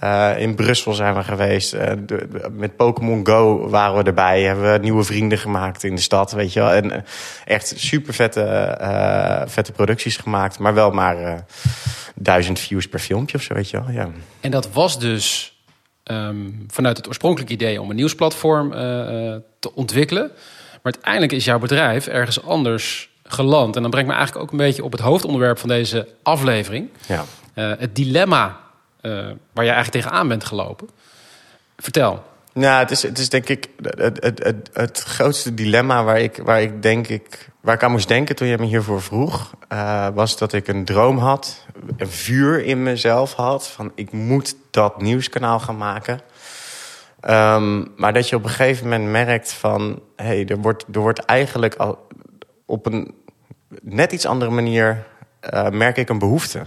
Eh, 0.00 0.30
in 0.38 0.54
Brussel 0.54 0.92
zijn 0.92 1.14
we 1.14 1.22
geweest. 1.22 1.72
Eh, 1.72 1.92
met 2.52 2.76
Pokémon 2.76 3.26
Go 3.26 3.68
waren 3.68 3.96
we 3.96 4.02
erbij. 4.02 4.42
Hebben 4.42 4.72
we 4.72 4.78
nieuwe 4.78 5.04
vrienden 5.04 5.38
gemaakt 5.38 5.84
in 5.84 5.94
de 5.94 6.00
stad. 6.00 6.32
Weet 6.32 6.52
je 6.52 6.60
wel. 6.60 6.70
En 6.72 6.90
eh, 6.92 6.98
echt 7.44 7.72
super 7.76 8.14
vette, 8.14 8.42
eh, 8.42 9.42
vette 9.46 9.72
producties 9.72 10.16
gemaakt. 10.16 10.58
Maar 10.58 10.74
wel 10.74 10.90
maar 10.90 11.18
eh, 11.24 11.34
duizend 12.14 12.58
views 12.58 12.88
per 12.88 12.98
filmpje 13.00 13.36
of 13.36 13.42
zo. 13.42 13.54
Weet 13.54 13.70
je 13.70 13.80
wel. 13.80 13.90
Ja. 13.94 14.08
En 14.40 14.50
dat 14.50 14.72
was 14.72 14.98
dus 14.98 15.51
ehm, 16.02 16.50
vanuit 16.68 16.96
het 16.96 17.08
oorspronkelijke 17.08 17.54
idee 17.54 17.80
om 17.80 17.90
een 17.90 17.96
nieuwsplatform 17.96 18.72
eh, 18.72 19.32
eh, 19.34 19.40
te 19.58 19.74
ontwikkelen. 19.74 20.30
Maar 20.82 20.92
uiteindelijk 20.92 21.32
is 21.32 21.44
jouw 21.44 21.58
bedrijf 21.58 22.06
ergens 22.06 22.42
anders 22.42 23.10
geland. 23.24 23.76
En 23.76 23.82
dan 23.82 23.90
brengt 23.90 24.08
me 24.08 24.14
eigenlijk 24.14 24.44
ook 24.44 24.52
een 24.52 24.66
beetje 24.66 24.84
op 24.84 24.92
het 24.92 25.00
hoofdonderwerp 25.00 25.58
van 25.58 25.68
deze 25.68 26.08
aflevering. 26.22 26.88
Ja. 27.06 27.24
Eh, 27.54 27.72
het 27.78 27.96
dilemma 27.96 28.60
waar 29.52 29.64
jij 29.64 29.74
eigenlijk 29.74 29.90
tegenaan 29.90 30.28
bent 30.28 30.44
gelopen. 30.44 30.88
Vertel. 31.76 32.24
Nou, 32.52 32.78
het 32.78 32.90
is, 32.90 33.02
het 33.02 33.18
is 33.18 33.28
denk 33.28 33.48
ik 33.48 33.68
het, 33.82 34.22
het, 34.22 34.44
het, 34.44 34.70
het 34.72 34.98
grootste 34.98 35.54
dilemma 35.54 36.04
waar 36.04 36.20
ik, 36.20 36.36
waar, 36.36 36.62
ik 36.62 36.82
denk 36.82 37.08
ik, 37.08 37.48
waar 37.62 37.74
ik 37.74 37.82
aan 37.82 37.90
moest 37.90 38.08
denken 38.08 38.36
toen 38.36 38.48
je 38.48 38.58
me 38.58 38.66
hiervoor 38.66 39.02
vroeg. 39.02 39.54
eh, 39.68 40.08
was 40.14 40.38
dat 40.38 40.52
ik 40.52 40.68
een 40.68 40.84
droom 40.84 41.18
had, 41.18 41.66
een 41.96 42.10
vuur 42.10 42.64
in 42.64 42.82
mezelf 42.82 43.32
had. 43.32 43.68
Van 43.68 43.92
ik 43.94 44.12
moet 44.12 44.56
dat 44.70 45.00
nieuwskanaal 45.00 45.60
gaan 45.60 45.76
maken. 45.76 46.20
Ehm, 47.20 47.84
maar 47.96 48.12
dat 48.12 48.28
je 48.28 48.36
op 48.36 48.44
een 48.44 48.50
gegeven 48.50 48.88
moment 48.88 49.10
merkt 49.10 49.52
van... 49.52 50.02
hé, 50.16 50.24
hey, 50.24 50.46
er, 50.46 50.56
wordt, 50.58 50.84
er 50.92 51.00
wordt 51.00 51.24
eigenlijk 51.24 51.74
al 51.74 52.06
op 52.66 52.86
een 52.86 53.14
net 53.82 54.12
iets 54.12 54.26
andere 54.26 54.50
manier... 54.50 55.06
eh, 55.40 55.68
merk 55.68 55.96
ik 55.96 56.08
een 56.08 56.18
behoefte. 56.18 56.62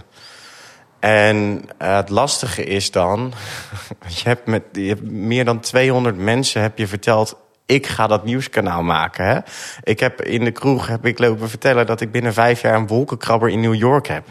En 0.98 1.62
eh, 1.78 1.96
het 1.96 2.08
lastige 2.08 2.64
is 2.64 2.90
dan... 2.90 3.32
je 4.16 4.22
hebt 4.22 4.46
met 4.46 4.62
je 4.72 4.88
hebt 4.88 5.10
meer 5.10 5.44
dan 5.44 5.60
200 5.60 6.16
mensen 6.16 6.62
heb 6.62 6.78
je 6.78 6.86
verteld 6.86 7.36
ik 7.66 7.86
ga 7.86 8.06
dat 8.06 8.24
nieuwskanaal 8.24 8.82
maken. 8.82 9.26
Hè? 9.26 9.38
Ik 9.82 10.00
heb 10.00 10.22
in 10.22 10.44
de 10.44 10.50
kroeg 10.50 10.86
heb 10.86 11.06
ik 11.06 11.18
lopen 11.18 11.48
vertellen 11.48 11.86
dat 11.86 12.00
ik 12.00 12.10
binnen 12.10 12.32
vijf 12.32 12.60
jaar 12.60 12.74
een 12.74 12.86
wolkenkrabber 12.86 13.48
in 13.48 13.60
New 13.60 13.74
York 13.74 14.06
heb. 14.06 14.24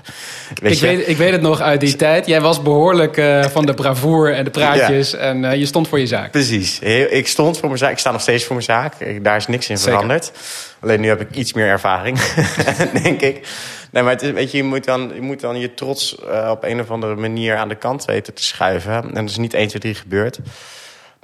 Weet 0.62 0.72
ik, 0.72 0.80
weet, 0.80 1.08
ik 1.08 1.18
weet 1.18 1.32
het 1.32 1.42
nog 1.42 1.60
uit 1.60 1.80
die 1.80 1.96
tijd. 1.96 2.25
Jij 2.25 2.42
was 2.42 2.62
behoorlijk 2.62 3.18
uh, 3.18 3.44
van 3.44 3.65
de 3.65 3.74
bravoure 3.74 4.34
en 4.34 4.44
de 4.44 4.50
praatjes 4.50 5.13
en 5.13 5.44
uh, 5.44 5.56
je 5.56 5.65
stond 5.65 5.88
voor 5.88 6.00
je 6.00 6.08
zaak. 6.08 6.32
Precies. 6.32 6.80
Ik 6.80 7.27
stond 7.27 7.58
voor 7.58 7.68
mijn 7.68 7.80
zaak. 7.80 7.92
Ik 7.92 7.98
sta 7.98 8.12
nog 8.12 8.22
steeds 8.22 8.44
voor 8.44 8.56
mijn 8.56 8.68
zaak. 8.68 9.24
Daar 9.24 9.36
is 9.36 9.48
niks 9.48 9.70
in 9.70 9.77
Zeker. 9.77 9.92
veranderd. 9.92 10.32
Alleen 10.80 11.01
nu 11.01 11.08
heb 11.08 11.22
ik 11.22 11.36
iets 11.36 11.54
meer 11.54 11.68
ervaring, 11.68 12.20
denk 13.04 13.22
ik. 13.22 13.48
Nee, 13.92 14.04
maar 14.04 14.13
het 14.13 14.22
is, 14.22 14.32
weet 14.32 14.51
je, 14.51 14.58
je 14.58 14.63
moet 14.63 14.86
dan 14.86 15.12
je, 15.13 15.22
moet 15.22 15.39
dan 15.39 15.60
je 15.60 15.74
trots 15.74 16.18
uh, 16.30 16.48
op 16.51 16.63
een 16.63 16.80
of 16.80 16.92
andere 16.92 17.15
manier 17.15 17.56
aan 17.56 17.70
de 17.70 17.75
kant 17.75 18.06
weten 18.06 18.34
te 18.34 18.44
schuiven. 18.44 18.94
En 18.94 19.13
dat 19.13 19.30
is 19.30 19.38
niet 19.38 19.54
1, 19.54 19.68
2, 19.68 19.82
3 19.82 19.96
gebeurd. 19.96 20.39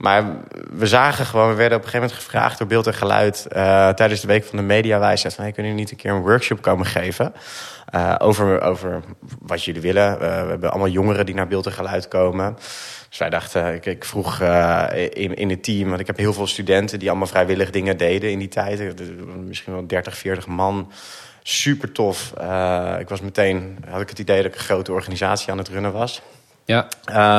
Maar 0.02 0.26
we 0.72 0.88
zagen 0.88 1.26
gewoon, 1.26 1.50
we 1.50 1.56
werden 1.56 1.78
op 1.78 1.84
een 1.84 1.90
gegeven 1.90 2.08
moment 2.08 2.26
gevraagd 2.26 2.58
door 2.58 2.68
beeld 2.68 2.88
en 2.88 2.94
geluid 2.94 3.48
uh, 3.56 3.90
tijdens 3.90 4.22
de 4.22 4.28
week 4.28 4.46
van 4.46 4.58
de 4.58 4.64
mediawijsheid 4.64 5.34
van 5.34 5.44
hey, 5.44 5.54
kunnen 5.54 5.72
jullie 5.72 5.86
niet 5.88 5.98
een 5.98 6.04
keer 6.04 6.12
een 6.12 6.22
workshop 6.22 6.62
komen 6.62 6.86
geven 6.86 7.34
uh, 7.96 8.16
over, 8.18 8.62
over 8.62 9.02
wat 9.40 9.64
jullie 9.64 9.82
willen. 9.82 10.14
Uh, 10.14 10.20
we 10.20 10.26
hebben 10.26 10.70
allemaal 10.70 10.88
jongeren 10.88 11.26
die 11.26 11.36
naar 11.36 11.48
beeld 11.48 11.66
en 11.66 11.72
geluid 11.72 12.08
komen. 12.08 12.56
Dus 13.10 13.18
wij 13.18 13.30
dachten, 13.30 13.74
ik, 13.74 13.86
ik 13.86 14.06
vroeg 14.06 14.42
in, 14.42 15.36
in 15.36 15.50
het 15.50 15.64
team, 15.64 15.90
want 15.90 16.00
ik 16.00 16.08
heb 16.08 16.18
heel 16.18 16.34
veel 16.34 16.48
studenten 16.48 17.00
die 17.00 17.10
allemaal 17.10 17.28
vrijwillig 17.28 17.70
dingen 17.70 17.98
deden 17.98 18.32
in 18.32 18.40
die 18.40 18.48
tijd. 18.48 18.94
Misschien 19.48 19.74
wel 19.74 19.88
30, 19.88 20.18
40 20.18 20.48
man 20.48 20.92
super 21.44 21.92
tof. 21.92 22.34
Ik 23.00 23.10
was 23.10 23.22
meteen, 23.22 23.78
had 23.90 24.02
ik 24.02 24.10
het 24.10 24.20
idee 24.20 24.38
dat 24.38 24.46
ik 24.46 24.54
een 24.54 24.66
grote 24.66 24.92
organisatie 24.92 25.52
aan 25.52 25.58
het 25.58 25.70
runnen 25.70 25.92
was. 25.92 26.22
Ja. 26.66 26.88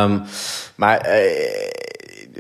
Um, 0.04 0.22
maar 0.74 1.00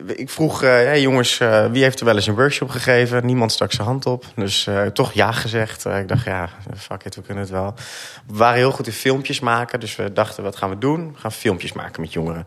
ik 0.06 0.30
vroeg, 0.30 0.60
hey 0.60 1.00
jongens, 1.00 1.38
wie 1.70 1.82
heeft 1.82 1.98
er 2.00 2.04
wel 2.04 2.14
eens 2.14 2.26
een 2.26 2.34
workshop 2.34 2.70
gegeven? 2.70 3.26
Niemand 3.26 3.52
stak 3.52 3.72
zijn 3.72 3.86
hand 3.86 4.06
op. 4.06 4.24
Dus 4.34 4.68
toch 4.92 5.12
ja 5.12 5.32
gezegd. 5.32 5.84
ik 5.84 6.08
dacht, 6.08 6.24
ja, 6.24 6.48
fuck 6.76 7.04
it, 7.04 7.14
we 7.14 7.22
kunnen 7.22 7.42
het 7.42 7.52
wel. 7.52 7.74
We 8.26 8.36
waren 8.36 8.56
heel 8.56 8.70
goed 8.70 8.86
in 8.86 8.92
filmpjes 8.92 9.40
maken. 9.40 9.80
Dus 9.80 9.96
we 9.96 10.12
dachten, 10.12 10.42
wat 10.42 10.56
gaan 10.56 10.70
we 10.70 10.78
doen? 10.78 11.12
We 11.12 11.18
gaan 11.18 11.32
filmpjes 11.32 11.72
maken 11.72 12.00
met 12.00 12.12
jongeren. 12.12 12.44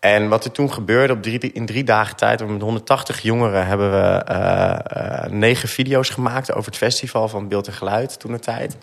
En 0.00 0.28
wat 0.28 0.44
er 0.44 0.52
toen 0.52 0.72
gebeurde 0.72 1.12
op 1.12 1.26
in 1.26 1.66
drie 1.66 1.84
dagen 1.84 2.16
tijd, 2.16 2.48
met 2.48 2.62
180 2.62 3.20
jongeren 3.20 3.66
hebben 3.66 3.90
we 3.90 4.24
negen 5.30 5.68
video's 5.68 6.08
gemaakt 6.08 6.52
over 6.52 6.70
het 6.70 6.76
festival 6.76 7.28
van 7.28 7.48
beeld 7.48 7.66
en 7.66 7.72
geluid 7.72 8.20
toen 8.20 8.32
de 8.32 8.38
tijd. 8.38 8.76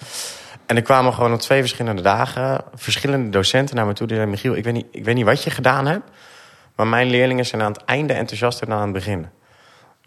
En 0.65 0.75
er 0.75 0.81
kwamen 0.81 1.13
gewoon 1.13 1.33
op 1.33 1.39
twee 1.39 1.59
verschillende 1.59 2.01
dagen 2.01 2.61
verschillende 2.75 3.29
docenten 3.29 3.75
naar 3.75 3.85
me 3.85 3.93
toe. 3.93 4.07
Die 4.07 4.15
zeiden, 4.15 4.35
Michiel, 4.35 4.55
ik 4.55 4.63
weet, 4.63 4.73
niet, 4.73 4.87
ik 4.91 5.05
weet 5.05 5.15
niet 5.15 5.25
wat 5.25 5.43
je 5.43 5.49
gedaan 5.49 5.87
hebt, 5.87 6.09
maar 6.79 6.87
mijn 6.87 7.09
leerlingen 7.09 7.45
zijn 7.45 7.61
aan 7.61 7.71
het 7.71 7.83
einde 7.83 8.13
enthousiaster 8.13 8.67
dan 8.67 8.77
aan 8.77 8.83
het 8.83 8.93
begin. 8.93 9.27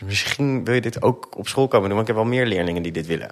Misschien 0.04 0.64
wil 0.64 0.74
je 0.74 0.80
dit 0.80 1.02
ook 1.02 1.36
op 1.36 1.48
school 1.48 1.68
komen 1.68 1.88
doen, 1.88 1.96
want 1.96 2.08
ik 2.08 2.14
heb 2.14 2.24
wel 2.24 2.32
meer 2.32 2.46
leerlingen 2.46 2.82
die 2.82 2.92
dit 2.92 3.06
willen. 3.06 3.30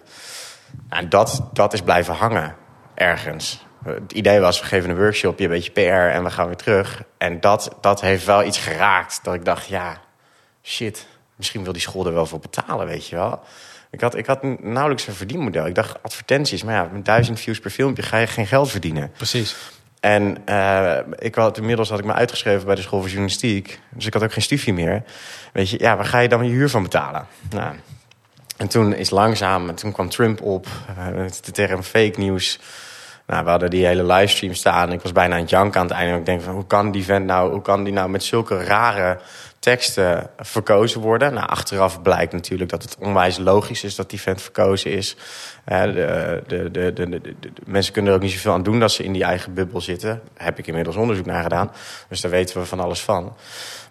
Nou, 0.89 1.09
dat, 1.09 1.49
dat 1.53 1.73
is 1.73 1.83
blijven 1.83 2.15
hangen 2.15 2.57
ergens. 2.95 3.67
Het 3.85 4.13
idee 4.13 4.41
was, 4.41 4.61
we 4.61 4.67
geven 4.67 4.91
een 4.91 4.97
workshopje, 4.97 5.45
een 5.45 5.51
beetje 5.51 5.71
PR 5.71 5.81
en 5.81 6.25
we 6.25 6.31
gaan 6.31 6.47
weer 6.47 6.57
terug. 6.57 7.03
En 7.19 7.41
dat, 7.41 7.77
dat 7.81 8.01
heeft 8.01 8.25
wel 8.25 8.45
iets 8.45 8.59
geraakt. 8.59 9.21
Dat 9.23 9.35
ik 9.35 9.45
dacht, 9.45 9.67
ja, 9.67 10.01
shit, 10.63 11.07
misschien 11.37 11.65
wil 11.65 11.73
die 11.73 11.83
school 11.83 12.07
er 12.07 12.13
wel 12.13 12.27
voor 12.27 12.41
betalen, 12.41 12.87
weet 12.87 13.07
je 13.07 13.17
wel. 13.17 13.41
Ik 13.91 14.01
had, 14.01 14.15
ik 14.15 14.27
had 14.27 14.43
nauwelijks 14.61 15.07
een 15.07 15.15
verdienmodel. 15.15 15.67
Ik 15.67 15.75
dacht, 15.75 16.03
advertenties, 16.03 16.63
maar 16.63 16.75
ja, 16.75 16.89
met 16.93 17.05
duizend 17.05 17.41
views 17.41 17.59
per 17.59 17.71
filmpje 17.71 18.03
ga 18.03 18.17
je 18.17 18.27
geen 18.27 18.47
geld 18.47 18.71
verdienen. 18.71 19.11
Precies. 19.17 19.57
En 20.01 20.37
uh, 20.49 20.97
ik 21.19 21.35
had, 21.35 21.59
inmiddels 21.59 21.89
had 21.89 21.99
ik 21.99 22.05
me 22.05 22.13
uitgeschreven 22.13 22.67
bij 22.67 22.75
de 22.75 22.83
school 22.83 22.99
voor 22.99 23.09
journalistiek. 23.09 23.81
Dus 23.91 24.07
ik 24.07 24.13
had 24.13 24.23
ook 24.23 24.33
geen 24.33 24.43
studie 24.43 24.75
meer. 24.75 25.03
Weet 25.53 25.71
je, 25.71 25.79
ja, 25.79 25.97
waar 25.97 26.05
ga 26.05 26.19
je 26.19 26.29
dan 26.29 26.45
je 26.45 26.51
huur 26.51 26.69
van 26.69 26.83
betalen? 26.83 27.27
Nou, 27.51 27.75
en 28.57 28.69
toen 28.69 28.95
is 28.95 29.11
langzaam, 29.11 29.75
toen 29.75 29.93
kwam 29.93 30.09
Trump 30.09 30.43
op, 30.43 30.67
uh, 30.99 31.27
de 31.43 31.53
term 31.53 31.83
fake 31.83 32.15
nieuws. 32.17 32.59
Nou, 33.27 33.45
we 33.45 33.51
hadden 33.51 33.71
die 33.71 33.87
hele 33.87 34.05
livestream 34.05 34.55
staan. 34.55 34.93
Ik 34.93 35.01
was 35.01 35.13
bijna 35.13 35.35
aan 35.35 35.41
het 35.41 35.51
janken 35.51 35.81
aan 35.81 35.87
het 35.87 35.97
einde. 35.97 36.19
Ik 36.19 36.27
denk 36.27 36.43
van, 36.43 36.55
hoe 36.55 36.67
kan 36.67 36.91
die 36.91 37.05
vent 37.05 37.27
nou, 37.27 37.51
hoe 37.53 37.63
kan 37.63 37.85
die 37.85 37.93
nou 37.93 38.09
met 38.09 38.23
zulke 38.23 38.65
rare 38.65 39.19
teksten 39.61 40.31
verkozen 40.39 41.01
worden? 41.01 41.35
Nou, 41.35 41.49
achteraf 41.49 42.03
blijkt 42.03 42.33
natuurlijk 42.33 42.71
dat 42.71 42.83
het 42.83 42.97
onwijs 42.99 43.39
logisch 43.39 43.85
is 43.85 43.95
dat 43.95 44.11
die 44.11 44.21
vent 44.21 44.43
verkozen 44.43 44.91
is. 44.91 45.17
de, 45.65 46.43
de, 46.47 46.71
de, 46.71 46.93
de, 46.93 47.35
mensen 47.65 47.93
kunnen 47.93 48.11
er 48.11 48.17
ook 48.17 48.25
niet 48.25 48.33
zoveel 48.33 48.53
aan 48.53 48.63
doen 48.63 48.81
dat 48.81 48.93
ze 48.93 49.05
in 49.05 49.13
die 49.13 49.25
eigen 49.25 49.55
bubbel 49.55 49.81
zitten. 49.81 50.23
Daar 50.35 50.47
heb 50.47 50.59
ik 50.59 50.67
inmiddels 50.67 50.97
onderzoek 50.97 51.27
naar 51.27 51.43
gedaan. 51.43 51.73
Dus 52.09 52.21
daar 52.21 52.31
weten 52.31 52.61
we 52.61 52.67
van 52.67 52.81
alles 52.81 53.01
van. 53.01 53.37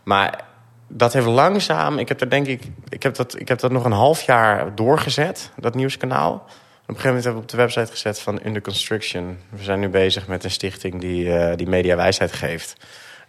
Maar 0.03 0.43
dat 0.87 1.13
heeft 1.13 1.25
langzaam, 1.25 1.99
ik 1.99 2.07
heb 2.07 2.21
er 2.21 2.29
denk 2.29 2.47
ik, 2.47 2.63
ik 2.89 3.03
heb 3.03 3.15
dat, 3.15 3.39
ik 3.39 3.47
heb 3.47 3.59
dat 3.59 3.71
nog 3.71 3.85
een 3.85 3.91
half 3.91 4.21
jaar 4.21 4.75
doorgezet, 4.75 5.51
dat 5.55 5.75
nieuwskanaal. 5.75 6.33
Op 6.33 6.95
een 6.95 7.01
gegeven 7.01 7.07
moment 7.07 7.23
hebben 7.23 7.41
we 7.41 7.47
op 7.47 7.51
de 7.51 7.57
website 7.57 7.91
gezet 7.91 8.19
van 8.19 8.39
Under 8.45 8.61
Construction. 8.61 9.37
We 9.49 9.63
zijn 9.63 9.79
nu 9.79 9.89
bezig 9.89 10.27
met 10.27 10.43
een 10.43 10.51
stichting 10.51 11.01
die, 11.01 11.25
uh, 11.25 11.55
die 11.55 11.67
mediawijsheid 11.67 12.33
geeft. 12.33 12.75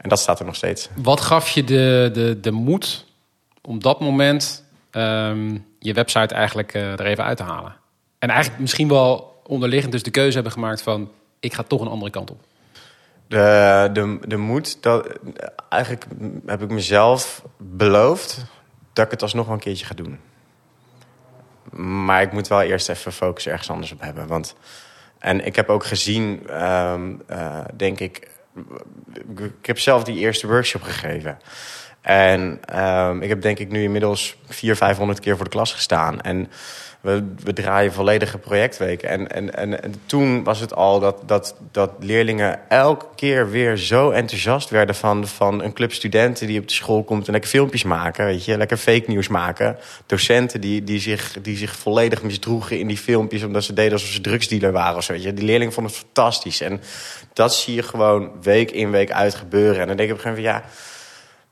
En 0.01 0.09
dat 0.09 0.19
staat 0.19 0.39
er 0.39 0.45
nog 0.45 0.57
steeds. 0.57 0.89
Wat 0.95 1.21
gaf 1.21 1.51
je 1.51 1.65
de, 1.65 2.11
de, 2.13 2.41
de 2.41 2.51
moed 2.51 3.07
om 3.63 3.79
dat 3.79 4.01
moment 4.01 4.65
um, 4.91 5.67
je 5.79 5.93
website 5.93 6.35
eigenlijk 6.35 6.75
uh, 6.75 6.93
er 6.93 7.07
even 7.07 7.25
uit 7.25 7.37
te 7.37 7.43
halen? 7.43 7.77
En 8.19 8.29
eigenlijk 8.29 8.61
misschien 8.61 8.89
wel 8.89 9.43
onderliggend 9.47 9.93
dus 9.93 10.03
de 10.03 10.11
keuze 10.11 10.35
hebben 10.35 10.53
gemaakt 10.53 10.83
van... 10.83 11.11
ik 11.41 11.55
ga 11.55 11.63
toch 11.63 11.81
een 11.81 11.89
andere 11.89 12.11
kant 12.11 12.31
op. 12.31 12.41
De, 13.27 13.91
de, 13.93 14.19
de 14.27 14.37
moed, 14.37 14.83
dat, 14.83 15.19
eigenlijk 15.69 16.07
heb 16.47 16.63
ik 16.63 16.71
mezelf 16.71 17.43
beloofd... 17.57 18.45
dat 18.93 19.05
ik 19.05 19.11
het 19.11 19.23
alsnog 19.23 19.45
wel 19.45 19.55
een 19.55 19.61
keertje 19.61 19.87
ga 19.87 19.95
doen. 19.95 20.19
Maar 22.05 22.23
ik 22.23 22.33
moet 22.33 22.49
wel 22.49 22.63
eerst 22.63 22.89
even 22.89 23.13
focus 23.13 23.47
ergens 23.47 23.71
anders 23.71 23.93
op 23.93 24.01
hebben. 24.01 24.27
Want, 24.27 24.55
en 25.19 25.47
ik 25.47 25.57
heb 25.57 25.69
ook 25.69 25.85
gezien, 25.85 26.55
um, 26.65 27.23
uh, 27.31 27.61
denk 27.77 28.01
ik... 28.01 28.39
Ik 29.59 29.67
heb 29.67 29.79
zelf 29.79 30.05
die 30.05 30.19
eerste 30.19 30.47
workshop 30.47 30.83
gegeven. 30.83 31.39
En 32.01 32.61
um, 32.77 33.23
ik 33.23 33.29
heb 33.29 33.43
denk 33.43 33.59
ik 33.59 33.71
nu 33.71 33.83
inmiddels 33.83 34.37
400, 34.49 34.79
500 34.79 35.21
keer 35.21 35.37
voor 35.37 35.45
de 35.45 35.51
klas 35.51 35.73
gestaan. 35.73 36.21
En 36.21 36.51
we, 37.01 37.25
we 37.45 37.53
draaien 37.53 37.93
volledige 37.93 38.39
projectweken. 38.39 39.09
En, 39.09 39.29
en, 39.31 39.55
en, 39.57 39.83
en, 39.83 39.95
toen 40.07 40.45
was 40.45 40.61
het 40.61 40.75
al 40.75 41.01
dat, 41.01 41.23
dat, 41.27 41.55
dat 41.73 41.91
leerlingen 41.99 42.69
elke 42.69 43.07
keer 43.15 43.51
weer 43.51 43.77
zo 43.77 44.11
enthousiast 44.11 44.71
werden 44.71 44.95
van, 44.95 45.27
van 45.27 45.63
een 45.63 45.73
club 45.73 45.93
studenten 45.93 46.47
die 46.47 46.61
op 46.61 46.69
de 46.69 46.75
school 46.75 47.03
komt 47.03 47.27
en 47.27 47.33
lekker 47.33 47.51
filmpjes 47.51 47.85
maken, 47.85 48.25
weet 48.25 48.45
je, 48.45 48.57
lekker 48.57 48.77
fake 48.77 49.05
nieuws 49.07 49.29
maken. 49.29 49.77
Docenten 50.07 50.61
die, 50.61 50.85
die, 50.85 51.01
zich, 51.01 51.37
die 51.43 51.57
zich 51.57 51.77
volledig 51.77 52.23
misdroegen 52.23 52.79
in 52.79 52.87
die 52.87 52.99
filmpjes 52.99 53.43
omdat 53.43 53.65
ze 53.65 53.73
deden 53.73 53.93
alsof 53.93 54.09
ze 54.09 54.21
drugsdealer 54.21 54.73
waren 54.73 54.97
of. 54.97 55.07
Weet 55.07 55.23
je. 55.23 55.35
Die 55.35 55.45
leerlingen 55.45 55.73
vonden 55.73 55.93
het 55.93 56.03
fantastisch. 56.03 56.61
En 56.61 56.81
dat 57.33 57.55
zie 57.55 57.75
je 57.75 57.83
gewoon 57.83 58.31
week 58.43 58.71
in 58.71 58.91
week 58.91 59.11
uit 59.11 59.35
gebeuren. 59.35 59.81
En 59.81 59.87
dan 59.87 59.97
denk 59.97 60.09
ik 60.09 60.15
op 60.15 60.25
een 60.25 60.33
gegeven 60.33 60.53
moment, 60.53 60.65
ja 60.65 60.99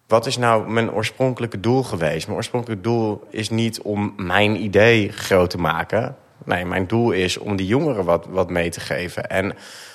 wat 0.09 0.27
is 0.27 0.37
nou 0.37 0.71
mijn 0.71 0.93
oorspronkelijke 0.93 1.61
doel 1.61 1.83
geweest? 1.83 2.27
Mijn 2.27 2.38
oorspronkelijke 2.38 2.83
doel 2.83 3.27
is 3.31 3.50
niet 3.50 3.83
om 3.83 4.12
mijn 4.17 4.62
idee 4.62 5.12
groot 5.12 5.50
te 5.50 5.59
maken. 5.59 6.17
Nee, 6.45 6.65
mijn 6.65 6.87
doel 6.87 7.11
is 7.11 7.37
om 7.37 7.57
die 7.57 7.67
jongeren 7.67 8.05
wat, 8.05 8.27
wat 8.29 8.50
mee 8.50 8.71
te 8.71 8.81
geven. 8.81 9.31
En 9.31 9.55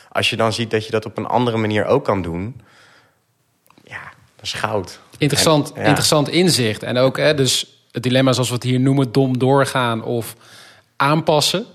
als 0.09 0.29
je 0.29 0.35
dan 0.35 0.53
ziet 0.53 0.71
dat 0.71 0.85
je 0.85 0.91
dat 0.91 1.05
op 1.05 1.17
een 1.17 1.25
andere 1.25 1.57
manier 1.57 1.85
ook 1.85 2.03
kan 2.03 2.21
doen... 2.21 2.61
ja, 3.83 4.01
dat 4.35 4.45
is 4.45 4.53
goud. 4.53 4.99
Interessant, 5.17 5.75
interessant 5.75 6.29
inzicht. 6.29 6.83
En 6.83 6.97
ook 6.97 7.17
hè, 7.17 7.33
dus 7.33 7.85
het 7.91 8.03
dilemma 8.03 8.33
zoals 8.33 8.49
we 8.49 8.55
het 8.55 8.63
hier 8.63 8.79
noemen... 8.79 9.11
dom 9.11 9.37
doorgaan 9.37 10.03
of 10.03 10.35
aanpassen. 10.95 11.65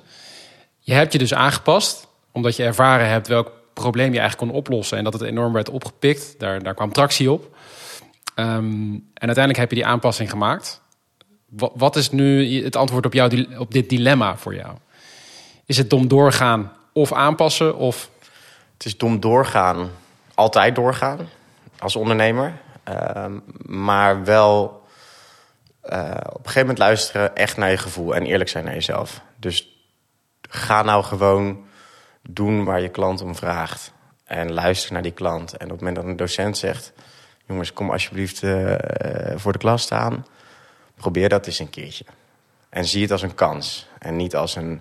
Je 0.79 0.95
hebt 0.95 1.13
je 1.13 1.19
dus 1.19 1.35
aangepast, 1.35 2.09
omdat 2.33 2.57
je 2.57 2.65
ervaren 2.65 3.09
hebt... 3.09 3.29
welk 3.29 3.53
probleem 3.75 4.13
je 4.13 4.19
eigenlijk 4.19 4.51
kon 4.51 4.61
oplossen... 4.61 4.99
en 4.99 5.05
dat 5.05 5.13
het 5.13 5.23
enorm 5.23 5.53
werd 5.53 5.71
opgepikt. 5.71 6.35
Daar, 6.39 6.63
daar 6.63 6.75
kwam 6.75 6.93
tractie 6.93 7.31
op... 7.31 7.57
Um, 8.41 8.93
en 9.15 9.27
uiteindelijk 9.27 9.59
heb 9.59 9.71
je 9.71 9.77
die 9.77 9.87
aanpassing 9.87 10.31
gemaakt. 10.31 10.81
Wat, 11.75 11.97
is 11.97 12.11
nu 12.11 12.65
het 12.65 12.77
antwoord 12.77 13.07
op, 13.07 13.13
jou, 13.13 13.57
op 13.59 13.73
dit 13.73 13.89
dilemma 13.89 14.37
voor 14.37 14.55
jou? 14.55 14.77
Is 15.67 15.77
het 15.77 15.91
dom 15.91 16.09
doorgaan 16.09 16.73
of 16.93 17.13
aanpassen? 17.13 17.77
Of... 17.77 18.11
Het 18.73 18.87
is 18.87 18.97
dom 18.99 19.21
doorgaan, 19.21 19.91
altijd 20.35 20.75
doorgaan 20.75 21.29
als 21.79 21.97
ondernemer. 21.97 22.61
Um, 23.17 23.43
maar 23.67 24.25
wel 24.25 24.83
uh, 25.85 26.11
op 26.11 26.35
een 26.35 26.45
gegeven 26.45 26.61
moment 26.61 26.79
luisteren 26.79 27.37
echt 27.37 27.57
naar 27.57 27.71
je 27.71 27.77
gevoel 27.77 28.15
en 28.15 28.27
eerlijk 28.27 28.51
zijn 28.51 28.65
naar 28.65 28.75
jezelf. 28.75 29.21
Dus 29.37 29.87
ga 30.41 30.83
nou 30.83 31.05
gewoon 31.05 31.67
doen 32.23 32.65
waar 32.65 32.81
je 32.81 32.89
klant 32.89 33.21
om 33.21 33.35
vraagt. 33.35 33.93
En 34.25 34.53
luister 34.53 34.93
naar 34.93 35.03
die 35.03 35.13
klant. 35.13 35.53
En 35.53 35.65
op 35.65 35.71
het 35.71 35.79
moment 35.79 35.97
dat 35.97 36.05
een 36.05 36.17
docent 36.17 36.59
zegt 36.59 36.93
jongens, 37.49 37.73
kom 37.73 37.91
alsjeblieft 37.91 38.43
uh, 38.43 38.75
voor 39.37 39.53
de 39.53 39.59
klas 39.59 39.83
staan. 39.83 40.27
Probeer 40.95 41.29
dat 41.29 41.47
eens 41.47 41.59
een 41.59 41.71
keertje. 41.71 42.05
En 42.69 42.85
zie 42.85 43.03
het 43.03 43.11
als 43.11 43.23
een 43.23 43.35
kans. 43.35 43.87
En 43.99 44.17
niet 44.17 44.37
als 44.37 44.57
een, 44.57 44.81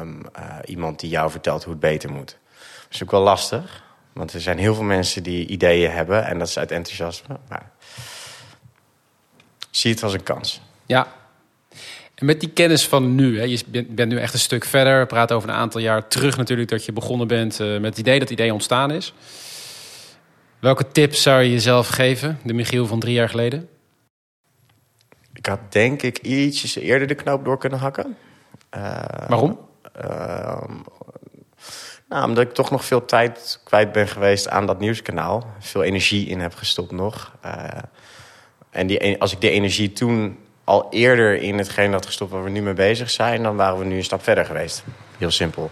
um, 0.00 0.20
uh, 0.38 0.56
iemand 0.64 1.00
die 1.00 1.10
jou 1.10 1.30
vertelt 1.30 1.64
hoe 1.64 1.72
het 1.72 1.80
beter 1.80 2.10
moet. 2.10 2.38
Dat 2.82 2.94
is 2.94 3.02
ook 3.02 3.10
wel 3.10 3.22
lastig. 3.22 3.82
Want 4.12 4.32
er 4.32 4.40
zijn 4.40 4.58
heel 4.58 4.74
veel 4.74 4.84
mensen 4.84 5.22
die 5.22 5.46
ideeën 5.46 5.90
hebben. 5.90 6.24
En 6.24 6.38
dat 6.38 6.48
is 6.48 6.58
uit 6.58 6.70
enthousiasme. 6.70 7.36
Maar 7.48 7.70
zie 9.70 9.92
het 9.92 10.02
als 10.02 10.12
een 10.12 10.22
kans. 10.22 10.60
Ja. 10.86 11.12
En 12.14 12.26
met 12.26 12.40
die 12.40 12.50
kennis 12.50 12.86
van 12.86 13.14
nu, 13.14 13.38
hè, 13.38 13.44
je 13.44 13.60
bent, 13.66 13.94
bent 13.94 14.12
nu 14.12 14.18
echt 14.18 14.32
een 14.32 14.38
stuk 14.38 14.64
verder. 14.64 15.00
We 15.00 15.06
praten 15.06 15.36
over 15.36 15.48
een 15.48 15.54
aantal 15.54 15.80
jaar 15.80 16.08
terug 16.08 16.36
natuurlijk 16.36 16.68
dat 16.68 16.84
je 16.84 16.92
begonnen 16.92 17.26
bent 17.26 17.60
eh, 17.60 17.66
met 17.66 17.84
het 17.84 17.98
idee 17.98 18.18
dat 18.18 18.28
het 18.28 18.38
idee 18.38 18.52
ontstaan 18.52 18.90
is. 18.90 19.14
Welke 20.60 20.88
tips 20.88 21.22
zou 21.22 21.42
je 21.42 21.50
jezelf 21.50 21.88
geven, 21.88 22.38
de 22.42 22.52
Michiel 22.52 22.86
van 22.86 23.00
drie 23.00 23.14
jaar 23.14 23.28
geleden? 23.28 23.68
Ik 25.34 25.46
had 25.46 25.60
denk 25.68 26.02
ik 26.02 26.18
ietsjes 26.18 26.76
eerder 26.76 27.08
de 27.08 27.14
knoop 27.14 27.44
door 27.44 27.58
kunnen 27.58 27.78
hakken. 27.78 28.16
Uh, 28.76 29.02
Waarom? 29.28 29.58
Uh, 30.04 30.62
nou, 32.08 32.28
omdat 32.28 32.44
ik 32.44 32.52
toch 32.52 32.70
nog 32.70 32.84
veel 32.84 33.04
tijd 33.04 33.60
kwijt 33.64 33.92
ben 33.92 34.08
geweest 34.08 34.48
aan 34.48 34.66
dat 34.66 34.80
nieuwskanaal. 34.80 35.46
Veel 35.58 35.82
energie 35.82 36.26
in 36.26 36.40
heb 36.40 36.54
gestopt 36.54 36.90
nog. 36.90 37.32
Uh, 37.44 37.64
en 38.70 38.86
die, 38.86 39.20
als 39.20 39.32
ik 39.32 39.40
die 39.40 39.50
energie 39.50 39.92
toen 39.92 40.38
al 40.64 40.86
eerder 40.90 41.42
in 41.42 41.58
hetgeen 41.58 41.92
had 41.92 42.06
gestopt 42.06 42.30
waar 42.30 42.44
we 42.44 42.50
nu 42.50 42.62
mee 42.62 42.74
bezig 42.74 43.10
zijn, 43.10 43.42
dan 43.42 43.56
waren 43.56 43.78
we 43.78 43.84
nu 43.84 43.96
een 43.96 44.04
stap 44.04 44.22
verder 44.22 44.44
geweest. 44.44 44.84
Heel 45.18 45.30
simpel. 45.30 45.70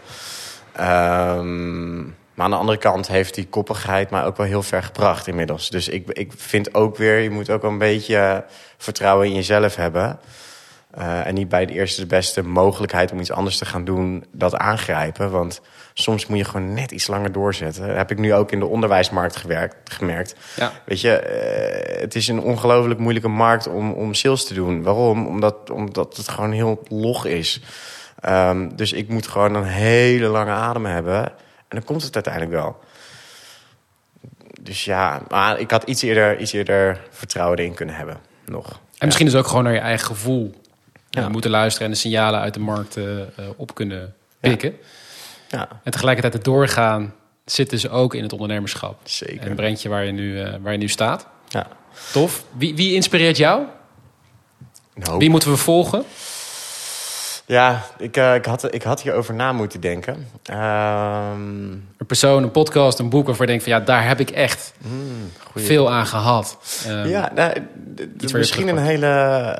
Um, 0.80 2.16
maar 2.38 2.46
aan 2.46 2.52
de 2.52 2.58
andere 2.58 2.78
kant 2.78 3.08
heeft 3.08 3.34
die 3.34 3.46
koppigheid 3.46 4.10
mij 4.10 4.24
ook 4.24 4.36
wel 4.36 4.46
heel 4.46 4.62
ver 4.62 4.82
gebracht 4.82 5.26
inmiddels. 5.26 5.70
Dus 5.70 5.88
ik, 5.88 6.10
ik 6.10 6.32
vind 6.36 6.74
ook 6.74 6.96
weer, 6.96 7.18
je 7.18 7.30
moet 7.30 7.50
ook 7.50 7.62
wel 7.62 7.70
een 7.70 7.78
beetje 7.78 8.44
vertrouwen 8.76 9.26
in 9.26 9.34
jezelf 9.34 9.76
hebben. 9.76 10.18
Uh, 10.98 11.26
en 11.26 11.34
niet 11.34 11.48
bij 11.48 11.66
de 11.66 11.72
eerste 11.72 12.00
de 12.00 12.06
beste 12.06 12.42
mogelijkheid 12.42 13.12
om 13.12 13.20
iets 13.20 13.32
anders 13.32 13.58
te 13.58 13.64
gaan 13.64 13.84
doen, 13.84 14.24
dat 14.32 14.56
aangrijpen. 14.56 15.30
Want 15.30 15.60
soms 15.94 16.26
moet 16.26 16.38
je 16.38 16.44
gewoon 16.44 16.74
net 16.74 16.90
iets 16.90 17.06
langer 17.06 17.32
doorzetten. 17.32 17.86
Dat 17.86 17.96
heb 17.96 18.10
ik 18.10 18.18
nu 18.18 18.34
ook 18.34 18.52
in 18.52 18.58
de 18.58 18.66
onderwijsmarkt 18.66 19.36
gewerkt, 19.36 19.92
gemerkt. 19.92 20.34
Ja. 20.56 20.72
Weet 20.84 21.00
je, 21.00 21.22
uh, 21.94 22.00
het 22.00 22.14
is 22.14 22.28
een 22.28 22.40
ongelooflijk 22.40 23.00
moeilijke 23.00 23.28
markt 23.28 23.68
om, 23.68 23.92
om 23.92 24.14
sales 24.14 24.46
te 24.46 24.54
doen. 24.54 24.82
Waarom? 24.82 25.26
Omdat, 25.26 25.70
omdat 25.70 26.16
het 26.16 26.28
gewoon 26.28 26.52
heel 26.52 26.82
log 26.88 27.26
is. 27.26 27.60
Um, 28.28 28.76
dus 28.76 28.92
ik 28.92 29.08
moet 29.08 29.26
gewoon 29.26 29.54
een 29.54 29.64
hele 29.64 30.26
lange 30.26 30.52
adem 30.52 30.86
hebben. 30.86 31.32
En 31.68 31.76
dan 31.76 31.84
komt 31.84 32.02
het 32.02 32.14
uiteindelijk 32.14 32.54
wel. 32.54 32.80
Dus 34.60 34.84
ja, 34.84 35.22
maar 35.28 35.58
ik 35.60 35.70
had 35.70 35.82
iets 35.82 36.02
eerder, 36.02 36.38
iets 36.38 36.52
eerder 36.52 37.00
vertrouwen 37.10 37.58
erin 37.58 37.74
kunnen 37.74 37.94
hebben. 37.94 38.16
Nog. 38.44 38.80
En 38.98 39.06
misschien 39.06 39.26
is 39.26 39.34
ook 39.34 39.46
gewoon 39.46 39.64
naar 39.64 39.72
je 39.72 39.78
eigen 39.78 40.06
gevoel 40.06 40.54
Ja. 41.10 41.20
ja. 41.20 41.28
moeten 41.28 41.50
luisteren 41.50 41.86
en 41.86 41.92
de 41.92 41.98
signalen 41.98 42.40
uit 42.40 42.54
de 42.54 42.60
markt 42.60 42.96
eh, 42.96 43.20
eh, 43.20 43.26
op 43.56 43.74
kunnen 43.74 44.14
pikken. 44.40 44.76
Ja, 45.48 45.68
En 45.82 45.90
tegelijkertijd 45.92 46.34
het 46.34 46.44
doorgaan 46.44 47.14
zit 47.44 47.70
dus 47.70 47.88
ook 47.88 48.14
in 48.14 48.22
het 48.22 48.32
ondernemerschap. 48.32 49.00
zeker. 49.04 49.40
En 49.46 49.54
brengt 49.54 49.82
je 49.82 49.88
waar 49.88 50.04
je 50.04 50.12
nu, 50.12 50.40
eh, 50.42 50.54
waar 50.60 50.72
je 50.72 50.78
nu 50.78 50.88
staat. 50.88 51.26
Ja. 51.48 51.66
Tof. 52.12 52.44
Wie, 52.52 52.74
wie 52.76 52.94
inspireert 52.94 53.36
jou? 53.36 53.62
Wie 55.18 55.30
moeten 55.30 55.50
we 55.50 55.56
volgen? 55.56 56.04
Ja, 57.48 57.82
ik, 57.98 58.16
uh, 58.16 58.34
ik, 58.34 58.44
had, 58.44 58.74
ik 58.74 58.82
had 58.82 59.02
hierover 59.02 59.34
na 59.34 59.52
moeten 59.52 59.80
denken. 59.80 60.14
Um, 60.50 60.56
Een 61.96 62.06
persoon, 62.06 62.42
een 62.42 62.50
podcast, 62.50 62.98
een 62.98 63.08
boek 63.08 63.26
waarvoor 63.26 63.44
je 63.44 63.50
denkt 63.50 63.64
van 63.64 63.72
ja, 63.72 63.80
daar 63.80 64.06
heb 64.06 64.20
ik 64.20 64.30
echt 64.30 64.72
mm, 64.78 65.30
veel 65.54 65.90
aan 65.90 66.06
gehad. 66.06 66.58
Um, 66.88 67.06
ja, 67.06 67.30
nou, 67.34 67.52
misschien 68.32 68.68
een 68.68 68.78
hele, 68.78 69.06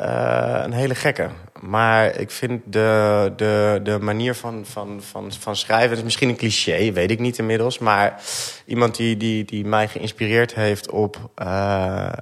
uh, 0.02 0.60
een 0.64 0.72
hele 0.72 0.94
gekke. 0.94 1.28
Maar 1.60 2.16
ik 2.16 2.30
vind 2.30 2.62
de, 2.66 3.32
de, 3.36 3.80
de 3.82 3.98
manier 4.00 4.34
van, 4.34 4.64
van, 4.66 5.02
van, 5.02 5.32
van 5.32 5.56
schrijven... 5.56 5.96
is 5.96 6.02
misschien 6.02 6.28
een 6.28 6.36
cliché, 6.36 6.92
weet 6.92 7.10
ik 7.10 7.18
niet 7.18 7.38
inmiddels. 7.38 7.78
Maar 7.78 8.20
iemand 8.66 8.96
die, 8.96 9.16
die, 9.16 9.44
die 9.44 9.64
mij 9.64 9.88
geïnspireerd 9.88 10.54
heeft 10.54 10.90
op 10.90 11.30
uh, 11.42 12.12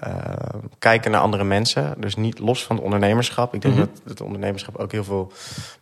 kijken 0.79 1.11
naar 1.11 1.21
andere 1.21 1.45
mensen. 1.45 1.95
Dus 1.99 2.17
niet 2.17 2.39
los 2.39 2.65
van 2.65 2.77
het 2.77 2.85
ondernemerschap. 2.85 3.55
Ik 3.55 3.61
denk 3.61 3.75
mm 3.75 3.81
-hmm. 3.81 3.91
dat 3.95 4.03
het 4.05 4.21
ondernemerschap 4.21 4.77
ook 4.77 4.93
heel 4.93 5.05
veel 5.05 5.33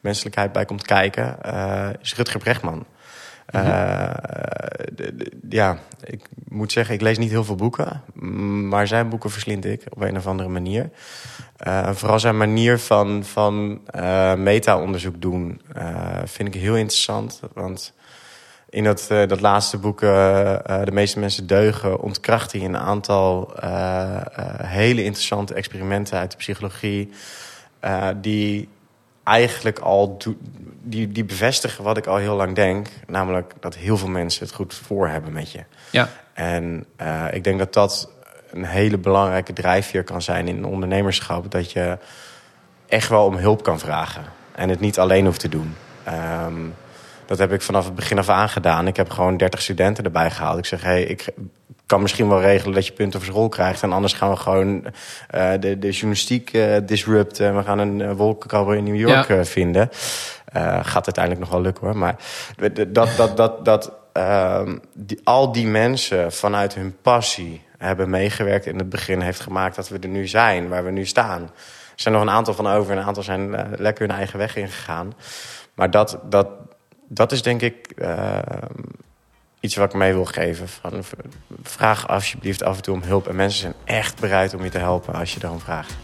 menselijkheid 0.01 0.53
bij 0.53 0.65
komt 0.65 0.83
kijken. 0.83 1.37
Uh, 1.47 1.89
is 2.03 2.15
Rutger 2.15 2.41
Brechtman. 2.41 2.87
Uh, 3.55 4.15
de, 4.93 5.17
de, 5.17 5.33
ja, 5.49 5.79
ik 6.05 6.29
moet 6.49 6.73
zeggen, 6.73 6.95
ik 6.95 7.01
lees 7.01 7.19
niet 7.19 7.31
heel 7.31 7.45
veel 7.45 7.55
boeken. 7.55 8.03
Maar 8.69 8.87
zijn 8.87 9.09
boeken 9.09 9.31
verslind 9.31 9.65
ik 9.65 9.83
op 9.89 10.01
een 10.01 10.17
of 10.17 10.27
andere 10.27 10.49
manier. 10.49 10.91
Uh, 11.67 11.91
vooral 11.93 12.21
zijn 12.21 12.37
manier 12.37 12.79
van, 12.79 13.25
van 13.25 13.81
uh, 13.97 14.35
meta-onderzoek 14.35 15.21
doen 15.21 15.61
vind 16.25 16.55
ik 16.55 16.61
heel 16.61 16.77
interessant. 16.77 17.40
Want 17.53 17.93
in 18.69 18.85
dat, 18.85 19.07
dat 19.09 19.40
laatste 19.40 19.79
boek, 19.79 20.01
De 20.01 20.90
meeste 20.93 21.19
mensen 21.19 21.47
deugen... 21.47 22.01
ontkracht 22.01 22.53
hij 22.53 22.61
een 22.61 22.77
aantal 22.77 23.53
hele 24.62 25.05
interessante 25.05 25.55
experimenten 25.55 26.19
uit 26.19 26.31
de 26.31 26.37
psychologie... 26.37 27.11
die 28.17 28.69
eigenlijk 29.25 29.79
al 29.79 30.19
die, 30.83 31.12
die 31.12 31.25
bevestigen 31.25 31.85
wat 31.85 31.97
ik 31.97 32.07
al 32.07 32.17
heel 32.17 32.37
lang 32.37 32.55
denk. 32.55 32.88
Namelijk 33.07 33.55
dat 33.61 33.75
heel 33.77 33.97
veel 33.97 34.09
mensen 34.09 34.45
het 34.45 34.55
goed 34.55 34.75
voor 34.75 35.09
hebben 35.09 35.33
met 35.33 35.53
je. 35.53 35.64
Ja. 35.90 36.09
En 36.33 36.87
ik 37.31 37.45
denk 37.45 37.59
dat 37.59 37.73
dat 37.73 38.11
een 38.55 38.64
hele 38.64 38.99
belangrijke 38.99 39.53
drijfveer 39.53 40.05
kan 40.05 40.23
zijn 40.23 40.49
in 40.49 40.64
ondernemerschap. 40.64 41.51
Dat 41.51 41.73
je 41.73 41.99
echt 42.88 43.09
wel 43.09 43.25
om 43.25 43.37
hulp 43.37 43.62
kan 43.62 43.79
vragen. 43.79 44.25
En 44.55 44.69
het 44.69 44.81
niet 44.81 44.99
alleen 44.99 45.25
hoeft 45.25 45.40
te 45.40 45.49
doen. 45.49 45.75
Um, 46.47 46.75
dat 47.27 47.38
heb 47.38 47.53
ik 47.53 47.62
vanaf 47.62 47.85
het 47.85 47.95
begin 47.95 48.19
af 48.19 48.29
aan 48.29 48.49
gedaan. 48.49 48.87
Ik 48.87 48.97
heb 48.97 49.11
gewoon 49.11 49.37
30 49.37 49.62
studenten 49.62 50.05
erbij 50.05 50.31
gehaald. 50.31 50.59
Ik 50.59 50.64
zeg, 50.64 50.83
hey, 50.83 51.03
ik 51.03 51.29
kan 51.87 52.03
misschien 52.03 52.29
wel 52.29 52.40
regelen 52.40 52.75
dat 52.75 52.87
je 52.87 52.93
punten 52.93 53.21
voor 53.21 53.33
school 53.33 53.49
krijgt. 53.49 53.83
En 53.83 53.93
anders 53.93 54.12
gaan 54.12 54.31
we 54.31 54.37
gewoon 54.37 54.85
uh, 55.35 55.51
de, 55.61 55.79
de 55.79 55.90
journalistiek 55.90 56.53
uh, 56.53 56.77
disrupten. 56.83 57.57
We 57.57 57.62
gaan 57.62 57.79
een 57.79 57.99
uh, 58.01 58.77
in 58.77 58.85
New 58.85 58.97
York 58.97 59.29
ja. 59.29 59.45
vinden. 59.45 59.88
gaat 60.83 61.05
uiteindelijk 61.05 61.40
nog 61.40 61.51
wel 61.51 61.61
lukken 61.61 61.87
hoor. 61.87 61.97
Maar 61.97 62.17
dat, 62.88 63.17
dat, 63.17 63.37
dat, 63.37 63.64
dat 63.64 63.93
ehm, 64.12 64.77
die, 64.95 65.21
al 65.25 65.53
die 65.53 65.67
mensen 65.67 66.33
vanuit 66.33 66.75
hun 66.75 66.97
passie 67.03 67.62
hebben 67.85 68.11
meegewerkt 68.11 68.66
in 68.66 68.79
het 68.79 68.88
begin... 68.88 69.20
heeft 69.20 69.40
gemaakt 69.40 69.77
dat 69.77 69.88
we 69.88 69.99
er 69.99 70.09
nu 70.09 70.27
zijn, 70.27 70.68
waar 70.68 70.85
we 70.85 70.90
nu 70.90 71.07
staan. 71.07 71.42
Er 71.42 72.01
zijn 72.01 72.14
nog 72.14 72.23
een 72.23 72.31
aantal 72.31 72.55
van 72.55 72.66
over. 72.66 72.97
Een 72.97 73.05
aantal 73.05 73.23
zijn 73.23 73.51
lekker 73.77 74.07
hun 74.07 74.16
eigen 74.16 74.38
weg 74.38 74.57
ingegaan. 74.57 75.12
Maar 75.75 75.90
dat, 75.90 76.18
dat, 76.23 76.49
dat 77.09 77.33
is 77.33 77.42
denk 77.42 77.61
ik 77.61 77.92
uh, 77.97 78.38
iets 79.61 79.77
wat 79.77 79.92
ik 79.92 79.99
mee 79.99 80.12
wil 80.12 80.25
geven. 80.25 80.68
Van, 80.68 81.05
vraag 81.62 82.09
alsjeblieft 82.09 82.62
af 82.62 82.77
en 82.77 82.83
toe 82.83 82.94
om 82.94 83.03
hulp. 83.03 83.29
En 83.29 83.37
mensen 83.37 83.61
zijn 83.61 83.75
echt 83.85 84.20
bereid 84.20 84.55
om 84.55 84.64
je 84.64 84.70
te 84.70 84.79
helpen 84.79 85.14
als 85.14 85.35
je 85.35 85.40
daarom 85.40 85.61
vraagt. 85.61 85.97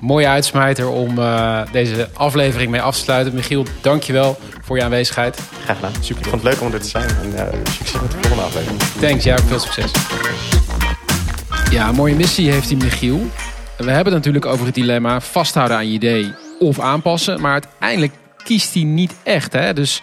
Mooie 0.00 0.28
uitsmijter 0.28 0.88
om 0.88 1.18
uh, 1.18 1.72
deze 1.72 2.08
aflevering 2.12 2.70
mee 2.70 2.82
af 2.82 2.94
te 2.96 3.02
sluiten. 3.02 3.34
Michiel, 3.34 3.64
dankjewel 3.80 4.36
voor 4.62 4.76
je 4.76 4.82
aanwezigheid. 4.82 5.40
Graag 5.64 5.76
gedaan. 5.76 5.92
Super. 6.00 6.22
Ik 6.22 6.28
vond 6.28 6.42
het 6.42 6.52
leuk 6.52 6.62
om 6.62 6.72
er 6.72 6.80
te 6.80 6.88
zijn. 6.88 7.08
En 7.08 7.32
uh, 7.32 7.64
succes 7.70 8.00
met 8.00 8.10
de 8.10 8.16
volgende 8.20 8.42
aflevering. 8.42 8.80
Thanks, 8.82 9.24
ja, 9.24 9.38
veel 9.38 9.58
succes. 9.58 9.92
Ja, 11.74 11.92
mooie 11.92 12.14
missie 12.14 12.50
heeft 12.50 12.68
die 12.68 12.76
Michiel. 12.76 13.18
We 13.76 13.90
hebben 13.90 14.04
het 14.04 14.14
natuurlijk 14.14 14.46
over 14.46 14.66
het 14.66 14.74
dilemma 14.74 15.20
vasthouden 15.20 15.76
aan 15.76 15.86
je 15.86 15.92
idee 15.92 16.32
of 16.58 16.80
aanpassen. 16.80 17.40
Maar 17.40 17.52
uiteindelijk 17.52 18.12
kiest 18.44 18.74
hij 18.74 18.82
niet 18.82 19.14
echt. 19.22 19.52
Hè? 19.52 19.72
Dus 19.72 20.02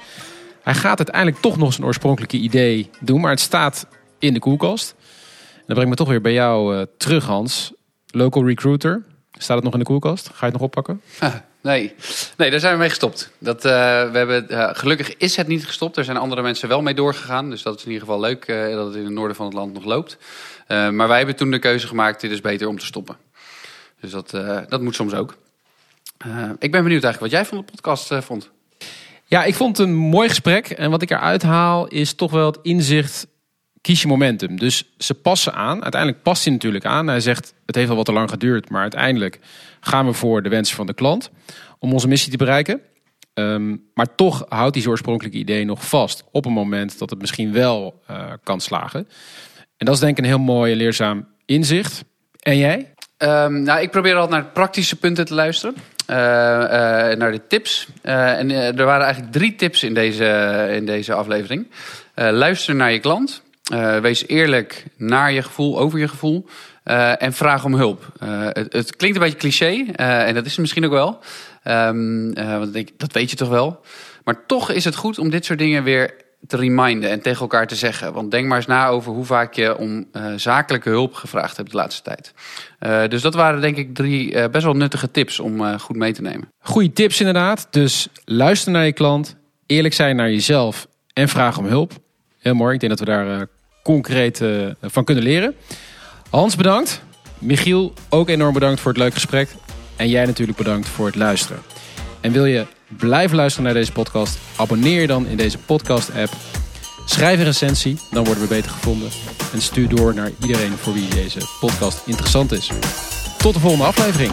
hij 0.63 0.73
gaat 0.73 0.97
uiteindelijk 0.97 1.37
toch 1.37 1.57
nog 1.57 1.73
zijn 1.73 1.87
oorspronkelijke 1.87 2.37
idee 2.37 2.89
doen. 2.99 3.21
Maar 3.21 3.31
het 3.31 3.39
staat 3.39 3.87
in 4.19 4.33
de 4.33 4.39
koelkast. 4.39 4.95
En 4.97 5.63
dan 5.65 5.75
breng 5.75 5.81
ik 5.81 5.89
me 5.89 5.95
toch 5.95 6.07
weer 6.07 6.21
bij 6.21 6.33
jou 6.33 6.75
uh, 6.75 6.81
terug, 6.97 7.25
Hans. 7.25 7.73
Local 8.07 8.47
recruiter. 8.47 9.03
Staat 9.31 9.55
het 9.55 9.65
nog 9.65 9.73
in 9.73 9.79
de 9.79 9.85
koelkast? 9.85 10.27
Ga 10.27 10.37
je 10.39 10.45
het 10.45 10.53
nog 10.53 10.61
oppakken? 10.61 11.01
Nee. 11.61 11.93
nee, 12.37 12.51
daar 12.51 12.59
zijn 12.59 12.73
we 12.73 12.79
mee 12.79 12.89
gestopt. 12.89 13.29
Dat, 13.37 13.65
uh, 13.65 13.71
we 14.11 14.17
hebben, 14.17 14.45
uh, 14.49 14.69
gelukkig 14.73 15.17
is 15.17 15.35
het 15.35 15.47
niet 15.47 15.65
gestopt. 15.65 15.97
Er 15.97 16.03
zijn 16.03 16.17
andere 16.17 16.41
mensen 16.41 16.67
wel 16.67 16.81
mee 16.81 16.93
doorgegaan. 16.93 17.49
Dus 17.49 17.61
dat 17.61 17.75
is 17.75 17.81
in 17.85 17.91
ieder 17.91 18.05
geval 18.05 18.19
leuk 18.19 18.47
dat 18.47 18.85
het 18.85 18.95
in 18.95 19.03
het 19.03 19.13
noorden 19.13 19.35
van 19.35 19.45
het 19.45 19.55
land 19.55 19.73
nog 19.73 19.85
loopt. 19.85 20.17
maar 20.67 21.07
wij 21.07 21.17
hebben 21.17 21.35
toen 21.35 21.51
de 21.51 21.59
keuze 21.59 21.87
gemaakt, 21.87 22.21
dit 22.21 22.31
is 22.31 22.41
beter 22.41 22.67
om 22.67 22.79
te 22.79 22.85
stoppen. 22.85 23.17
Dus 23.99 24.11
dat, 24.11 24.29
dat 24.69 24.81
moet 24.81 24.95
soms 24.95 25.13
ook. 25.13 25.35
Ik 26.59 26.71
ben 26.71 26.83
benieuwd 26.83 27.03
eigenlijk 27.03 27.19
wat 27.19 27.31
jij 27.31 27.45
van 27.45 27.57
de 27.57 27.63
podcast 27.63 28.13
vond. 28.19 28.51
Ja, 29.25 29.43
ik 29.43 29.55
vond 29.55 29.77
het 29.77 29.87
een 29.87 29.95
mooi 29.95 30.29
gesprek. 30.29 30.69
En 30.69 30.91
wat 30.91 31.01
ik 31.01 31.11
eruit 31.11 31.41
haal 31.41 31.87
is 31.87 32.13
toch 32.13 32.31
wel 32.31 32.45
het 32.45 32.59
inzicht... 32.61 33.27
kies 33.81 34.01
je 34.01 34.07
momentum. 34.07 34.59
Dus 34.59 34.83
ze 34.97 35.13
passen 35.13 35.53
aan. 35.53 35.83
Uiteindelijk 35.83 36.23
past 36.23 36.43
hij 36.43 36.53
natuurlijk 36.53 36.85
aan. 36.85 37.07
Hij 37.07 37.19
zegt, 37.19 37.53
het 37.65 37.75
heeft 37.75 37.89
al 37.89 37.95
wat 37.95 38.05
te 38.05 38.13
lang 38.13 38.29
geduurd... 38.29 38.69
maar 38.69 38.81
uiteindelijk 38.81 39.39
gaan 39.79 40.05
we 40.05 40.13
voor 40.13 40.43
de 40.43 40.49
wensen 40.49 40.75
van 40.75 40.85
de 40.85 40.93
klant... 40.93 41.29
om 41.79 41.93
onze 41.93 42.07
missie 42.07 42.31
te 42.31 42.37
bereiken. 42.37 42.81
Um, 43.33 43.83
maar 43.93 44.15
toch 44.15 44.45
houdt 44.49 44.73
hij 44.73 44.81
zijn 44.81 44.93
oorspronkelijke 44.93 45.37
idee 45.37 45.65
nog 45.65 45.87
vast... 45.87 46.23
op 46.31 46.45
een 46.45 46.51
moment 46.51 46.99
dat 46.99 47.09
het 47.09 47.19
misschien 47.19 47.53
wel 47.53 48.01
uh, 48.11 48.31
kan 48.43 48.61
slagen. 48.61 49.07
En 49.77 49.85
dat 49.85 49.95
is 49.95 50.01
denk 50.01 50.17
ik 50.17 50.23
een 50.23 50.29
heel 50.29 50.39
mooi 50.39 50.75
leerzaam 50.75 51.27
inzicht. 51.45 52.03
En 52.39 52.57
jij? 52.57 52.93
Um, 53.17 53.61
nou, 53.61 53.81
ik 53.81 53.91
probeer 53.91 54.15
altijd 54.15 54.41
naar 54.41 54.51
praktische 54.51 54.95
punten 54.95 55.25
te 55.25 55.33
luisteren. 55.33 55.75
Uh, 56.07 56.17
naar 57.17 57.31
de 57.31 57.47
tips. 57.47 57.87
En 58.01 58.51
er 58.51 58.85
waren 58.85 59.03
eigenlijk 59.03 59.33
drie 59.33 59.55
tips 59.55 59.83
in 59.83 59.93
deze, 59.93 60.67
in 60.71 60.85
deze 60.85 61.13
aflevering. 61.13 61.67
luister 62.15 62.75
naar 62.75 62.91
je 62.91 62.99
klant. 62.99 63.43
Wees 64.01 64.27
eerlijk 64.27 64.85
naar 64.97 65.31
je 65.31 65.41
gevoel, 65.41 65.79
over 65.79 65.99
je 65.99 66.07
gevoel. 66.07 66.45
eh, 66.83 67.21
en 67.21 67.33
vraag 67.33 67.65
om 67.65 67.73
hulp. 67.73 68.11
Eh, 68.19 68.47
het, 68.51 68.95
klinkt 68.95 69.17
een 69.17 69.23
beetje 69.23 69.37
cliché, 69.37 69.85
eh, 69.95 70.27
en 70.27 70.33
dat 70.33 70.45
is 70.45 70.51
het 70.51 70.59
misschien 70.59 70.85
ook 70.85 70.91
wel. 70.91 71.19
Ehm, 71.63 72.31
eh, 72.31 72.57
want 72.57 72.75
ik 72.75 72.91
dat 72.97 73.11
weet 73.11 73.29
je 73.29 73.35
toch 73.35 73.49
wel. 73.49 73.79
Maar 74.23 74.45
toch 74.45 74.71
is 74.71 74.85
het 74.85 74.95
goed 74.95 75.19
om 75.19 75.29
dit 75.29 75.45
soort 75.45 75.59
dingen 75.59 75.83
weer 75.83 76.13
te 76.47 76.57
reminden 76.57 77.09
en 77.09 77.21
tegen 77.21 77.41
elkaar 77.41 77.67
te 77.67 77.75
zeggen. 77.75 78.13
Want 78.13 78.31
denk 78.31 78.47
maar 78.47 78.57
eens 78.57 78.65
na 78.65 78.87
over 78.87 79.11
hoe 79.11 79.25
vaak 79.25 79.53
je 79.53 79.77
om 79.77 80.05
eh, 80.11 80.25
zakelijke 80.35 80.89
hulp 80.89 81.13
gevraagd 81.13 81.57
hebt 81.57 81.71
de 81.71 81.77
laatste 81.77 82.01
tijd. 82.01 82.33
Eh, 82.79 83.07
dus 83.07 83.21
dat 83.21 83.33
waren 83.33 83.61
denk 83.61 83.77
ik 83.77 83.95
drie 83.95 84.35
eh, 84.35 84.49
best 84.49 84.63
wel 84.65 84.73
nuttige 84.75 85.11
tips 85.11 85.39
om 85.39 85.65
eh, 85.65 85.79
goed 85.79 85.95
mee 85.95 86.13
te 86.13 86.21
nemen. 86.21 86.47
Goeie 86.59 86.93
tips 86.93 87.19
inderdaad. 87.19 87.67
Dus 87.71 88.07
luister 88.25 88.71
naar 88.71 88.85
je 88.85 88.93
klant, 88.93 89.35
eerlijk 89.65 89.93
zijn 89.93 90.15
naar 90.15 90.29
jezelf 90.31 90.87
en 91.13 91.27
vraag 91.27 91.57
om 91.57 91.65
hulp. 91.65 91.91
Heel 92.39 92.55
mooi. 92.55 92.73
Ik 92.73 92.79
denk 92.79 92.97
dat 92.97 93.07
we 93.07 93.13
daar 93.13 93.39
eh, 93.39 93.41
concreet 93.83 94.41
eh, 94.41 94.67
van 94.81 95.03
kunnen 95.03 95.23
leren. 95.23 95.55
Hans, 96.29 96.55
bedankt. 96.55 97.01
Michiel, 97.37 97.93
ook 98.09 98.29
enorm 98.29 98.53
bedankt 98.53 98.79
voor 98.79 98.91
het 98.91 98.99
leuke 98.99 99.13
gesprek. 99.13 99.49
En 99.95 100.09
jij 100.09 100.25
natuurlijk 100.25 100.57
bedankt 100.57 100.87
voor 100.87 101.05
het 101.05 101.15
luisteren. 101.15 101.61
En 102.21 102.31
wil 102.31 102.45
je 102.45 102.65
blijven 102.87 103.35
luisteren 103.35 103.65
naar 103.65 103.73
deze 103.73 103.91
podcast? 103.91 104.37
Abonneer 104.55 105.01
je 105.01 105.07
dan 105.07 105.27
in 105.27 105.37
deze 105.37 105.57
podcast-app. 105.57 106.33
Schrijf 107.05 107.39
een 107.39 107.45
recensie, 107.45 107.99
dan 108.11 108.23
worden 108.23 108.43
we 108.43 108.49
beter 108.49 108.71
gevonden. 108.71 109.09
En 109.53 109.61
stuur 109.61 109.89
door 109.89 110.13
naar 110.13 110.31
iedereen 110.41 110.71
voor 110.71 110.93
wie 110.93 111.07
deze 111.07 111.39
podcast 111.59 112.01
interessant 112.05 112.51
is. 112.51 112.71
Tot 113.37 113.53
de 113.53 113.59
volgende 113.59 113.85
aflevering. 113.85 114.31